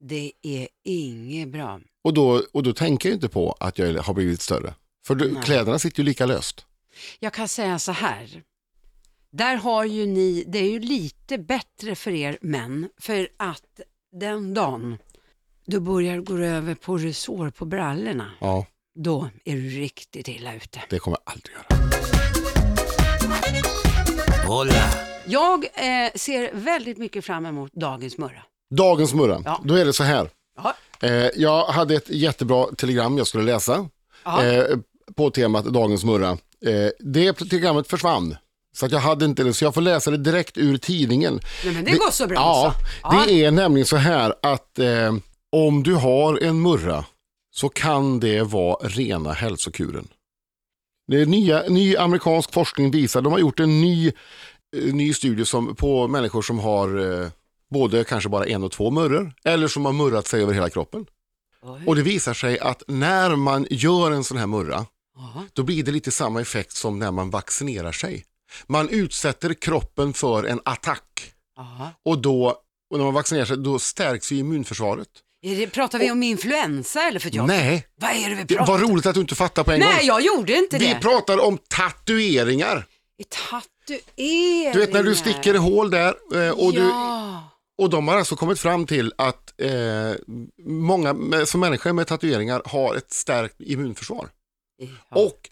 Det 0.01 0.33
är 0.43 0.69
inget 0.85 1.49
bra. 1.49 1.81
Och 2.05 2.15
då, 2.15 2.43
och 2.53 2.63
då 2.63 2.73
tänker 2.73 3.09
jag 3.09 3.17
inte 3.17 3.29
på 3.29 3.57
att 3.61 3.79
jag 3.79 4.03
har 4.03 4.15
blivit 4.15 4.41
större. 4.43 4.75
För 5.07 5.15
du, 5.15 5.35
kläderna 5.43 5.79
sitter 5.79 6.01
ju 6.01 6.05
lika 6.05 6.27
löst. 6.27 6.67
Jag 7.19 7.33
kan 7.33 7.49
säga 7.49 7.79
så 7.79 7.93
här. 7.93 8.43
Där 9.31 9.57
har 9.57 9.85
ju 9.85 10.07
ni, 10.07 10.45
det 10.47 10.59
är 10.59 10.71
ju 10.71 10.81
lite 10.81 11.39
bättre 11.39 11.95
för 11.95 12.11
er 12.11 12.39
män, 12.41 12.89
för 13.01 13.29
att 13.37 13.81
den 14.13 14.55
dagen 14.55 14.99
du 15.67 15.81
börjar 15.81 16.19
gå 16.19 16.39
över 16.39 16.75
på 16.75 16.97
resår 16.97 17.51
på 17.51 17.65
brallorna, 17.65 18.31
Ja, 18.41 18.67
då 18.95 19.29
är 19.45 19.55
du 19.55 19.69
riktigt 19.69 20.29
illa 20.29 20.55
ute. 20.55 20.81
det 20.91 20.99
kommer 20.99 21.19
jag 21.25 21.33
aldrig 21.35 21.55
göra. 21.57 21.67
Hola. 24.47 24.91
Jag 25.27 25.65
eh, 25.65 26.13
ser 26.15 26.51
väldigt 26.55 26.99
mycket 26.99 27.25
fram 27.25 27.47
emot 27.47 27.73
dagens 27.73 28.19
murra. 28.19 28.43
Dagens 28.71 29.15
murra, 29.15 29.43
Ja. 29.45 29.61
då 29.65 29.75
är 29.75 29.85
det 29.85 29.93
så 29.93 30.05
här. 30.05 30.31
Ja. 30.63 30.75
Eh, 31.09 31.29
jag 31.37 31.65
hade 31.67 31.95
ett 31.95 32.09
jättebra 32.11 32.67
telegram 32.77 33.19
jag 33.19 33.27
skulle 33.27 33.45
läsa 33.45 33.89
Ja. 34.25 34.45
eh, 34.45 34.65
på 35.17 35.31
temat 35.31 35.65
Dagens 35.65 36.05
murra. 36.05 36.31
Eh, 36.67 36.89
det 36.99 37.33
telegrammet 37.33 37.89
försvann. 37.89 38.37
Så 38.75 38.87
att 38.87 38.93
jag 38.93 38.99
hade 38.99 39.25
inte 39.25 39.45
det, 39.45 39.53
så 39.55 39.65
jag 39.65 39.75
får 39.75 39.81
läsa 39.81 40.11
det 40.11 40.17
direkt 40.17 40.59
ur 40.59 40.77
tidningen. 40.79 41.41
Nej, 41.65 41.75
men 41.75 41.85
det 41.85 41.91
går 41.91 42.11
så 42.11 42.27
bra 42.27 42.35
Ja, 42.37 42.75
så. 42.79 42.87
Ja. 43.03 43.25
det 43.27 43.45
är 43.45 43.51
nämligen 43.51 43.87
så 43.87 43.97
här 43.97 44.35
att 44.43 44.79
eh, 44.79 45.15
om 45.53 45.83
du 45.83 45.95
har 45.95 46.39
en 46.43 46.63
murra 46.63 47.05
så 47.55 47.69
kan 47.69 48.21
det 48.21 48.43
vara 48.43 48.89
rena 48.89 49.33
hälsokuren. 49.33 50.09
Det 51.07 51.21
är 51.23 51.27
nya, 51.27 51.63
ny 51.69 51.97
amerikansk 51.97 52.53
forskning 52.53 52.91
visar, 52.91 53.23
de 53.23 53.33
har 53.33 53.41
gjort 53.41 53.61
en 53.61 53.81
ny, 53.81 54.09
eh, 54.77 54.95
ny 54.95 55.15
studie 55.15 55.45
som, 55.45 55.75
på 55.77 56.09
människor 56.09 56.43
som 56.43 56.59
har 56.59 57.21
eh, 57.23 57.29
både 57.71 58.05
kanske 58.05 58.29
bara 58.29 58.47
en 58.47 58.65
och 58.65 58.73
två 58.73 58.91
murror 58.91 59.33
eller 59.45 59.69
som 59.69 59.85
har 59.85 59.93
murrat 59.93 60.27
sig 60.27 60.43
över 60.43 60.55
hela 60.55 60.71
kroppen. 60.71 61.07
Oj. 61.63 61.81
Och 61.87 61.97
det 61.97 62.03
visar 62.03 62.35
sig 62.35 62.59
att 62.59 62.83
när 62.87 63.37
man 63.37 63.67
gör 63.71 64.11
en 64.11 64.25
sån 64.25 64.37
här 64.37 64.47
murra, 64.47 64.87
Ja. 65.17 65.45
då 65.53 65.63
blir 65.63 65.83
det 65.83 65.93
lite 65.93 66.11
samma 66.11 66.41
effekt 66.41 66.73
som 66.77 66.99
när 66.99 67.11
man 67.11 67.31
vaccinerar 67.31 67.93
sig. 67.93 68.25
Man 68.67 68.89
utsätter 68.89 69.55
kroppen 69.55 70.13
för 70.13 70.45
en 70.45 70.61
attack 70.65 71.33
Ja. 71.57 71.91
och 72.05 72.19
då, 72.19 72.47
och 72.91 72.99
när 72.99 73.05
man 73.05 73.15
vaccinerar 73.15 73.45
sig, 73.45 73.57
då 73.59 73.79
stärks 73.79 74.33
ju 74.33 74.37
immunförsvaret. 74.39 75.09
Det, 75.43 75.67
pratar 75.67 75.99
vi 75.99 76.11
om 76.11 76.23
influensa 76.23 77.03
eller? 77.03 77.21
För 77.21 77.31
jag, 77.35 77.47
Nej, 77.47 77.87
Vad 77.97 78.11
är 78.11 78.31
det 78.31 78.35
vi 78.35 78.45
pratar 78.45 78.73
var 78.73 78.79
roligt 78.79 79.07
att 79.07 79.15
du 79.15 79.21
inte 79.21 79.35
fattar 79.35 79.65
på 79.65 79.73
en 79.73 79.81
gång. 79.81 79.89
Nej, 79.89 80.07
jag 80.07 80.21
gjorde 80.21 80.57
inte 80.57 80.79
Vi 80.79 80.87
det. 80.87 81.01
pratar 81.01 81.39
om 81.47 81.59
tatueringar. 81.69 82.87
Tatueringar. 83.29 84.73
Du 84.73 84.79
vet 84.81 84.93
när 84.93 85.03
du 85.03 85.15
sticker 85.15 85.55
hål 85.55 85.91
där 85.91 86.15
eh, 86.35 86.51
och, 86.51 86.73
du, 86.73 86.81
ja. 86.81 87.51
och 87.79 87.91
de 87.91 88.09
har 88.09 88.17
alltså 88.17 88.37
kommit 88.37 88.61
fram 88.61 88.87
till 88.87 89.13
att 89.19 89.61
eh, 89.61 89.71
många 90.65 91.15
som 91.47 91.61
människor 91.61 91.93
med 91.93 92.07
tatueringar 92.07 92.63
har 92.65 92.95
ett 92.95 93.13
stärkt 93.13 93.61
immunförsvar. 93.61 94.29
Ja. 94.79 95.17
Och 95.21 95.51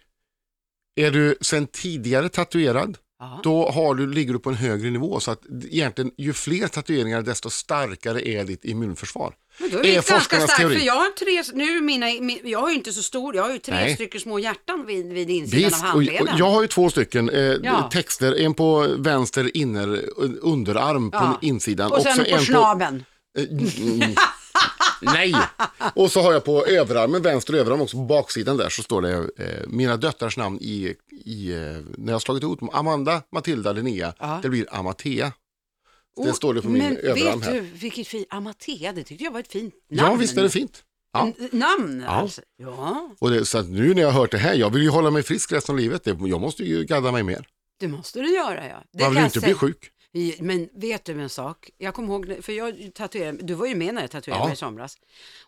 är 0.97 1.11
du 1.11 1.37
sen 1.41 1.67
tidigare 1.67 2.29
tatuerad, 2.29 2.99
Ja. 3.21 3.41
då 3.43 3.71
har 3.71 3.95
du, 3.95 4.07
ligger 4.07 4.33
du 4.33 4.39
på 4.39 4.51
en 4.51 4.57
högre 4.57 4.91
nivå. 4.91 5.21
Så 5.21 5.31
att 5.31 5.41
egentligen 5.71 6.11
ju 6.19 6.33
fler 6.33 6.69
tatueringar 6.69 7.23
desto 7.23 7.51
starkare 7.51 8.29
är 8.29 8.45
ditt 8.45 8.65
immunförsvar. 8.65 9.35
Men 9.59 9.71
då 9.71 9.77
är 9.77 9.81
är 9.81 9.85
det 9.87 9.95
ganska 9.95 10.15
forskarnas 10.15 10.45
starkt, 10.45 10.61
teori. 10.61 10.79
för 10.79 10.87
jag 10.87 10.95
har 10.95 11.11
tre, 11.11 11.43
nu 11.55 11.77
är 11.77 11.81
mina, 11.81 12.07
min, 12.07 12.39
jag 12.45 12.61
har 12.61 12.69
ju 12.71 12.75
inte 12.75 12.93
så 12.93 13.03
stor, 13.03 13.37
jag 13.37 13.43
har 13.43 13.51
ju 13.53 13.59
tre 13.59 13.75
Nej. 13.75 13.95
stycken 13.95 14.21
små 14.21 14.39
hjärtan 14.39 14.87
vid, 14.87 15.13
vid 15.13 15.31
insidan 15.31 15.65
Visst, 15.71 15.85
av 15.85 15.89
och, 15.91 15.97
och 15.97 16.03
handleden. 16.05 16.35
jag 16.39 16.51
har 16.51 16.63
ju 16.63 16.69
två 16.69 16.91
stycken 16.91 17.31
eh, 17.31 17.39
Ja. 17.63 17.89
texter, 17.93 18.41
en 18.41 18.55
på 18.55 18.87
vänster 18.99 19.57
inner 19.57 20.01
underarm 20.41 21.11
Ja. 21.13 21.21
på 21.41 21.47
insidan. 21.47 21.93
och 21.93 22.03
sen 22.03 22.17
så 22.17 22.25
på 22.25 22.31
en 22.31 22.41
snabeln. 22.45 23.05
Eh, 23.39 23.45
mm, 23.45 24.15
Nej! 25.03 25.35
Och 25.95 26.11
så 26.13 26.21
har 26.23 26.33
jag 26.33 26.45
på 26.45 26.67
överarmen, 26.67 27.23
vänster 27.23 27.55
överarm 27.55 27.81
också, 27.81 27.97
på 27.97 28.03
baksidan 28.03 28.57
där 28.57 28.69
så 28.69 28.83
står 28.83 29.03
det 29.03 29.13
eh, 29.13 29.67
mina 29.69 29.97
döttrars 29.97 30.37
namn 30.37 30.59
i, 30.61 30.95
i 31.25 31.53
eh, 31.53 31.59
när 31.59 32.07
jag 32.07 32.13
har 32.13 32.19
slagit 32.19 32.43
ihop 32.43 32.61
dem. 32.61 32.71
Amanda, 32.73 33.23
Matilda, 33.33 33.73
Linnea. 33.73 34.15
Ja. 34.19 34.39
Det 34.43 34.49
blir 34.49 34.67
Amatea. 34.75 35.33
Det 36.17 36.23
Oh, 36.31 36.33
står 36.35 36.55
det 36.55 36.63
på 36.63 36.69
min 36.69 36.83
men 36.83 36.97
överarm 36.97 37.39
vet 37.41 37.49
här. 37.49 37.55
du 37.55 37.61
vilket 37.61 38.07
fint, 38.09 38.27
Amatea, 38.31 38.93
det 38.93 39.03
tyckte 39.05 39.25
jag 39.25 39.31
var 39.33 39.41
ett 39.41 39.53
fint 39.53 39.75
namn. 39.91 40.11
Ja, 40.13 40.17
visst 40.17 40.37
är 40.39 40.43
det 40.43 40.51
fint. 40.51 40.83
Ja. 41.13 41.33
N- 41.39 41.49
Namn 41.53 42.01
Ja. 42.07 42.11
alltså. 42.13 42.41
Ja, 42.57 43.11
Och 43.19 43.31
det, 43.31 43.45
så 43.45 43.59
att 43.59 43.69
nu 43.69 43.95
när 43.95 44.03
jag 44.03 44.11
har 44.11 44.21
hört 44.21 44.31
det 44.31 44.39
här, 44.39 44.55
jag 44.55 44.71
vill 44.71 44.83
ju 44.83 44.89
hålla 44.89 45.11
mig 45.11 45.23
frisk 45.23 45.53
resten 45.53 45.73
av 45.75 45.79
livet. 45.79 46.05
Det, 46.05 46.17
jag 46.21 46.41
måste 46.41 46.63
ju 46.65 46.85
gadda 46.85 47.13
mig 47.13 47.23
mer. 47.23 47.47
det 47.81 47.89
måste 47.89 48.21
du 48.21 48.35
göra 48.35 48.69
ja. 48.69 48.83
Det 48.93 49.03
Man 49.03 49.11
vill 49.11 49.17
ju 49.19 49.23
jag 49.23 49.27
inte 49.27 49.39
bli 49.41 49.47
säga. 49.47 49.55
sjuk. 49.57 49.91
Men 50.39 50.69
vet 50.75 51.05
du 51.05 51.21
en 51.23 51.29
sak? 51.29 51.71
Jag 51.79 51.95
kommer 51.95 52.09
ihåg, 52.09 52.45
för 52.45 52.53
jag 52.53 52.91
tatuerade, 52.95 53.39
du 53.43 53.55
var 53.55 53.67
ju 53.67 53.75
med 53.75 53.95
när 53.95 54.01
jag 54.03 54.11
tatuerade 54.11 54.41
Ja. 54.43 54.47
mig 54.47 54.53
i 54.53 54.57
somras. 54.57 54.97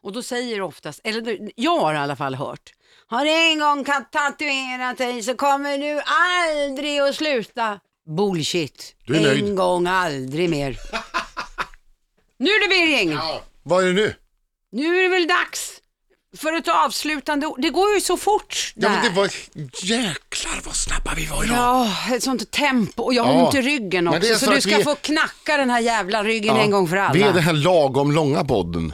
Och 0.00 0.12
då 0.12 0.22
säger 0.22 0.60
oftast, 0.60 1.00
eller 1.04 1.50
jag 1.56 1.78
har 1.78 1.94
i 1.94 1.98
alla 1.98 2.16
fall 2.16 2.34
hört, 2.34 2.72
har 3.06 3.26
en 3.26 3.58
gång 3.58 3.84
tatuerat 4.12 4.98
dig 4.98 5.22
så 5.22 5.34
kommer 5.34 5.78
du 5.78 6.02
aldrig 6.06 7.00
att 7.00 7.14
sluta. 7.14 7.80
Bullshit. 8.16 8.94
Du 9.06 9.14
är 9.14 9.18
en 9.18 9.24
nöjd. 9.24 9.56
gång, 9.56 9.86
aldrig 9.86 10.50
mer. 10.50 10.70
nu 12.38 12.50
är 12.50 12.60
det 12.62 12.68
Birging. 12.68 13.18
Vad 13.62 13.84
är 13.84 13.86
det 13.88 13.92
nu? 13.92 14.14
Nu 14.72 14.98
är 14.98 15.02
det 15.02 15.08
väl 15.08 15.26
dags 15.26 15.81
för 16.38 16.52
ett 16.52 16.68
avslutande 16.68 17.46
ord. 17.46 17.62
Det 17.62 17.70
går 17.70 17.94
ju 17.94 18.00
så 18.00 18.16
fort 18.16 18.72
Ja, 18.76 18.88
men 18.88 19.04
det 19.04 19.10
var, 19.10 19.30
jäklar 19.82 20.60
vad 20.64 20.74
snabba 20.76 21.14
vi 21.16 21.26
var 21.26 21.44
idag. 21.44 21.56
Ja, 21.56 22.14
ett 22.14 22.22
sånt 22.22 22.50
tempo. 22.50 23.02
Och 23.02 23.14
jag 23.14 23.24
har 23.24 23.32
Ja. 23.34 23.46
ont 23.46 23.54
i 23.54 23.62
ryggen 23.62 24.04
Men 24.04 24.20
det 24.20 24.28
är 24.28 24.32
också. 24.34 24.38
Så, 24.38 24.44
så 24.44 24.50
du 24.50 24.56
att 24.56 24.62
ska 24.62 24.76
vi- 24.76 24.84
få 24.84 24.94
knacka 24.94 25.56
den 25.56 25.70
här 25.70 25.80
jävla 25.80 26.24
ryggen 26.24 26.56
Ja. 26.56 26.62
en 26.62 26.70
gång 26.70 26.88
för 26.88 26.96
alla. 26.96 27.12
Vi 27.14 27.22
är 27.22 27.32
den 27.32 27.42
här 27.42 27.52
lagom 27.52 28.12
långa 28.12 28.44
podden. 28.44 28.92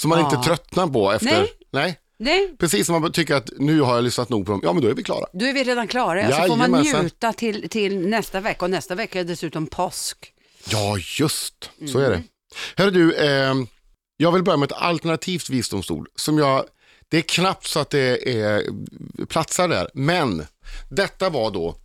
Som 0.00 0.08
man 0.08 0.18
Ja. 0.20 0.30
inte 0.34 0.48
tröttnar 0.48 0.86
på 0.86 1.12
efter. 1.12 1.26
Nej. 1.26 1.52
Nej. 1.72 1.98
Nej, 2.18 2.54
Precis 2.58 2.86
som 2.86 3.00
man 3.02 3.12
tycker 3.12 3.34
att 3.34 3.50
nu 3.58 3.80
har 3.80 3.94
jag 3.94 4.04
lyssnat 4.04 4.28
nog 4.28 4.46
på 4.46 4.52
dem. 4.52 4.60
Ja, 4.64 4.72
men 4.72 4.82
då 4.82 4.88
är 4.88 4.94
vi 4.94 5.02
klara. 5.02 5.26
då 5.32 5.44
är 5.46 5.52
vi 5.52 5.64
redan 5.64 5.88
klara. 5.88 6.26
Så 6.30 6.36
får 6.36 6.48
man 6.48 6.58
Jajamensan. 6.58 7.00
njuta 7.02 7.32
till, 7.32 7.68
till 7.68 7.98
nästa 8.08 8.40
vecka. 8.40 8.64
Och 8.64 8.70
nästa 8.70 8.94
vecka 8.94 9.20
är 9.20 9.24
dessutom 9.24 9.66
påsk. 9.66 10.32
Ja, 10.68 10.96
just. 11.18 11.70
Så 11.92 11.98
är 11.98 12.06
Mm. 12.06 12.20
det. 12.76 12.82
Hörru 12.82 12.90
du, 12.90 13.14
eh, 13.14 13.54
jag 14.22 14.32
vill 14.32 14.42
börja 14.42 14.56
med 14.56 14.66
ett 14.72 14.78
alternativt 14.78 15.50
visdomsord 15.50 16.08
som 16.16 16.38
jag, 16.38 16.64
det 17.08 17.16
är 17.16 17.22
knappt 17.22 17.66
så 17.66 17.80
att 17.80 17.90
det 17.90 18.40
är 18.42 18.62
platsar 19.26 19.68
där, 19.68 19.88
men 19.94 20.46
detta 20.90 21.30
var 21.30 21.50
då 21.50 21.76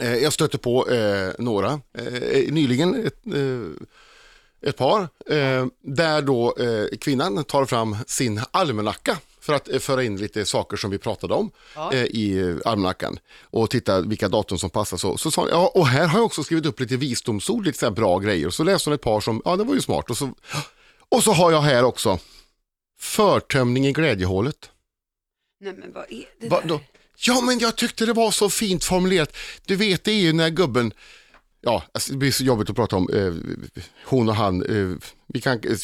Eh, 0.00 0.16
jag 0.16 0.32
stötte 0.32 0.58
på 0.58 0.88
eh, 0.88 1.30
några, 1.38 1.80
eh, 1.98 2.52
nyligen 2.52 3.06
ett, 3.06 3.26
eh, 3.26 4.68
ett 4.68 4.76
par, 4.76 5.00
eh, 5.26 5.66
där 5.82 6.22
då 6.22 6.56
eh, 6.58 6.98
kvinnan 7.00 7.44
tar 7.44 7.64
fram 7.64 7.96
sin 8.06 8.40
almanacka 8.50 9.18
för 9.40 9.52
att 9.52 9.68
föra 9.80 10.02
in 10.02 10.16
lite 10.16 10.44
saker 10.44 10.76
som 10.76 10.90
vi 10.90 10.98
pratade 10.98 11.34
om 11.34 11.50
Ja. 11.74 11.94
i 11.94 12.56
almanackan 12.64 13.18
och 13.42 13.70
titta 13.70 14.00
vilka 14.00 14.28
datum 14.28 14.58
som 14.58 14.70
passar. 14.70 14.96
Så, 14.96 15.16
så 15.16 15.30
sa 15.30 15.48
ja, 15.48 15.72
och 15.74 15.86
här 15.86 16.06
har 16.06 16.18
jag 16.18 16.26
också 16.26 16.44
skrivit 16.44 16.66
upp 16.66 16.80
lite 16.80 16.96
visdomsord, 16.96 17.66
lite 17.66 17.78
så 17.78 17.90
bra 17.90 18.18
grejer. 18.18 18.50
Så 18.50 18.64
läste 18.64 18.90
hon 18.90 18.94
ett 18.94 19.00
par 19.00 19.20
som, 19.20 19.42
ja 19.44 19.56
det 19.56 19.64
var 19.64 19.74
ju 19.74 19.80
smart. 19.80 20.10
Och 20.10 20.16
så, 20.16 20.30
och 21.10 21.24
så 21.24 21.32
har 21.32 21.52
jag 21.52 21.60
här 21.60 21.84
också, 21.84 22.18
förtömning 23.00 23.86
i 23.86 23.92
glädjehålet. 23.92 24.70
Nej 25.60 25.72
men 25.72 25.92
vad 25.92 26.12
är 26.12 26.24
det 26.40 26.48
Va, 26.48 26.60
där? 26.64 26.80
Ja, 27.16 27.40
men 27.40 27.58
jag 27.58 27.76
tyckte 27.76 28.06
det 28.06 28.12
var 28.12 28.30
så 28.30 28.50
fint 28.50 28.84
formulerat. 28.84 29.36
Du 29.66 29.76
vet, 29.76 30.04
det 30.04 30.10
är 30.10 30.20
ju 30.20 30.32
när 30.32 30.50
gubben, 30.50 30.92
ja, 31.60 31.82
alltså, 31.92 32.12
det 32.12 32.18
blir 32.18 32.32
så 32.32 32.44
jobbigt 32.44 32.70
att 32.70 32.76
prata 32.76 32.96
om 32.96 33.10
eh, 33.10 33.34
hon 34.04 34.28
och 34.28 34.34
han, 34.34 34.62
eh, 34.62 34.96
vi 35.26 35.40
kan, 35.40 35.60
eh, 35.64 35.76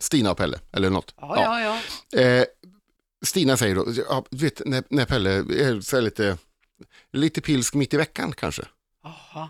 Stina 0.00 0.30
och 0.30 0.36
Pelle 0.36 0.58
eller 0.72 0.90
något. 0.90 1.14
Ja, 1.20 1.60
ja, 1.60 1.80
ja. 2.12 2.20
Eh, 2.20 2.44
Stina 3.24 3.56
säger 3.56 3.74
då, 3.74 3.86
ja, 4.08 4.24
du 4.30 4.44
vet, 4.44 4.62
när, 4.66 4.84
när 4.88 5.04
Pelle 5.04 5.30
är 5.30 5.80
så 5.80 6.00
lite, 6.00 6.38
lite 7.12 7.40
pilsk 7.40 7.74
mitt 7.74 7.94
i 7.94 7.96
veckan 7.96 8.32
kanske, 8.32 8.62
Jaha. 9.02 9.48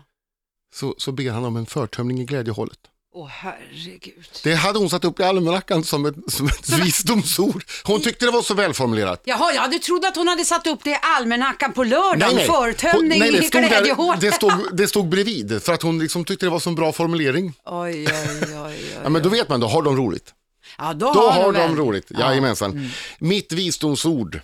så, 0.73 0.95
så 0.97 1.11
ber 1.11 1.31
han 1.31 1.45
om 1.45 1.55
en 1.55 1.65
förtömning 1.65 2.19
i 2.19 2.25
glädjehålet. 2.25 2.79
Åh 3.13 3.27
herregud. 3.29 4.25
Det 4.43 4.53
hade 4.53 4.79
hon 4.79 4.89
satt 4.89 5.05
upp 5.05 5.19
i 5.19 5.23
almanackan 5.23 5.83
som 5.83 6.05
ett, 6.05 6.15
som 6.27 6.47
ett 6.47 6.69
visdomsord. 6.83 7.63
Hon 7.83 8.01
tyckte 8.01 8.25
det 8.25 8.31
var 8.31 8.41
så 8.41 8.53
välformulerat. 8.53 9.21
Jaha, 9.25 9.53
jag 9.53 9.61
hade 9.61 9.79
trott 9.79 10.05
att 10.05 10.15
hon 10.15 10.27
hade 10.27 10.45
satt 10.45 10.67
upp 10.67 10.83
det 10.83 10.89
i 10.89 10.97
almanackan 11.01 11.73
på 11.73 11.83
lördagen. 11.83 12.37
Hon- 12.37 12.45
Förtömning 12.73 13.19
nej, 13.19 13.31
det 13.31 13.45
i 13.45 13.49
glädjehål. 13.49 14.15
det, 14.21 14.31
stod, 14.31 14.51
det 14.77 14.87
stod 14.87 15.09
bredvid 15.09 15.63
för 15.63 15.73
att 15.73 15.81
hon 15.81 15.99
liksom 15.99 16.25
tyckte 16.25 16.45
det 16.45 16.49
var 16.49 16.59
så 16.59 16.69
en 16.69 16.75
bra 16.75 16.91
formulering. 16.91 17.53
Oj, 17.65 18.07
oj, 18.07 18.39
oj, 18.41 18.59
oj. 18.65 18.75
Ja, 19.03 19.09
men 19.09 19.23
då 19.23 19.29
vet 19.29 19.49
man, 19.49 19.59
då 19.59 19.67
har 19.67 19.81
de 19.81 19.97
roligt. 19.97 20.33
Ja, 20.77 20.93
då, 20.93 21.13
Då 21.13 21.29
har, 21.29 21.53
de 21.53 21.59
de 21.59 21.75
roligt, 21.77 22.05
Ja. 22.09 22.15
Mm. 22.17 22.29
jajamensan. 22.29 22.89
Mitt 23.19 23.51
visdomsord 23.51 24.39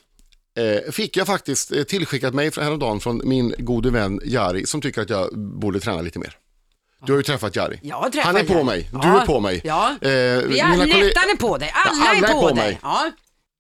eh, 0.58 0.92
fick 0.92 1.18
jag 1.18 1.28
faktiskt 1.28 1.72
eh, 1.72 1.84
tillskickat 1.84 2.34
mig 2.34 2.52
häromdagen 2.58 3.00
från 3.00 3.22
min 3.24 3.56
gode 3.58 3.90
vän 3.92 4.20
Jari 4.26 4.66
som 4.66 4.82
tycker 4.82 5.02
att 5.02 5.10
jag 5.10 5.38
borde 5.38 5.80
träna 5.80 6.02
lite 6.02 6.20
mer. 6.20 6.38
Du 7.06 7.12
har 7.14 7.18
ju 7.20 7.24
träffat 7.24 7.56
Jari. 7.56 7.80
Jag 7.84 7.96
har 7.96 8.10
träffat 8.10 8.26
Han 8.26 8.38
är 8.38 8.44
på 8.44 8.54
Jari. 8.54 8.64
mig, 8.64 8.90
du 8.92 8.98
Ja. 9.04 9.22
är 9.22 9.26
på 9.26 9.40
mig. 9.40 9.62
Ja. 9.64 9.90
Eh, 10.02 10.10
Vi 10.10 10.10
är, 10.10 10.48
mina 10.70 10.86
kolleg- 10.86 11.04
Nettan 11.04 11.30
är 11.34 11.38
på 11.38 11.58
dig, 11.58 11.72
alla, 11.74 12.06
Ja, 12.06 12.10
alla 12.18 12.28
är 12.28 12.34
på, 12.34 12.48
dig. 12.48 12.56
mig. 12.56 12.80
Ja. 12.82 13.12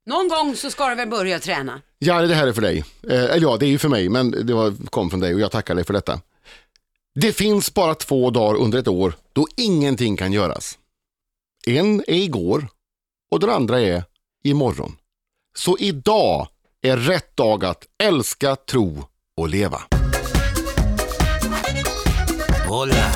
Någon 0.05 0.27
gång 0.29 0.55
så 0.55 0.71
ska 0.71 0.89
du 0.89 0.95
väl 0.95 1.07
börja 1.09 1.39
träna. 1.39 1.81
Jari, 1.99 2.27
det 2.27 2.35
här 2.35 2.47
är 2.47 2.53
för 2.53 2.61
dig. 2.61 2.83
Eh, 3.09 3.23
eller 3.23 3.41
ja, 3.41 3.57
det 3.57 3.65
är 3.65 3.69
ju 3.69 3.77
för 3.79 3.89
mig, 3.89 4.09
men 4.09 4.31
det 4.47 4.53
var, 4.53 4.73
kom 4.89 5.09
från 5.09 5.19
dig 5.19 5.33
och 5.33 5.39
jag 5.39 5.51
tackar 5.51 5.75
dig 5.75 5.83
för 5.83 5.93
detta. 5.93 6.19
Det 7.15 7.33
finns 7.33 7.73
bara 7.73 7.95
två 7.95 8.29
dagar 8.29 8.55
under 8.59 8.79
ett 8.79 8.87
år 8.87 9.13
då 9.33 9.47
ingenting 9.57 10.17
kan 10.17 10.33
göras. 10.33 10.77
En 11.67 11.99
är 12.07 12.13
igår 12.13 12.67
och 13.31 13.39
den 13.39 13.49
andra 13.49 13.81
är 13.81 14.03
imorgon. 14.43 14.95
Så 15.57 15.77
idag 15.79 16.47
är 16.81 16.97
rätt 16.97 17.35
dag 17.37 17.65
att 17.65 17.83
älska, 18.03 18.55
tro 18.55 19.03
och 19.37 19.49
leva. 19.49 19.81
Hola. 22.67 23.11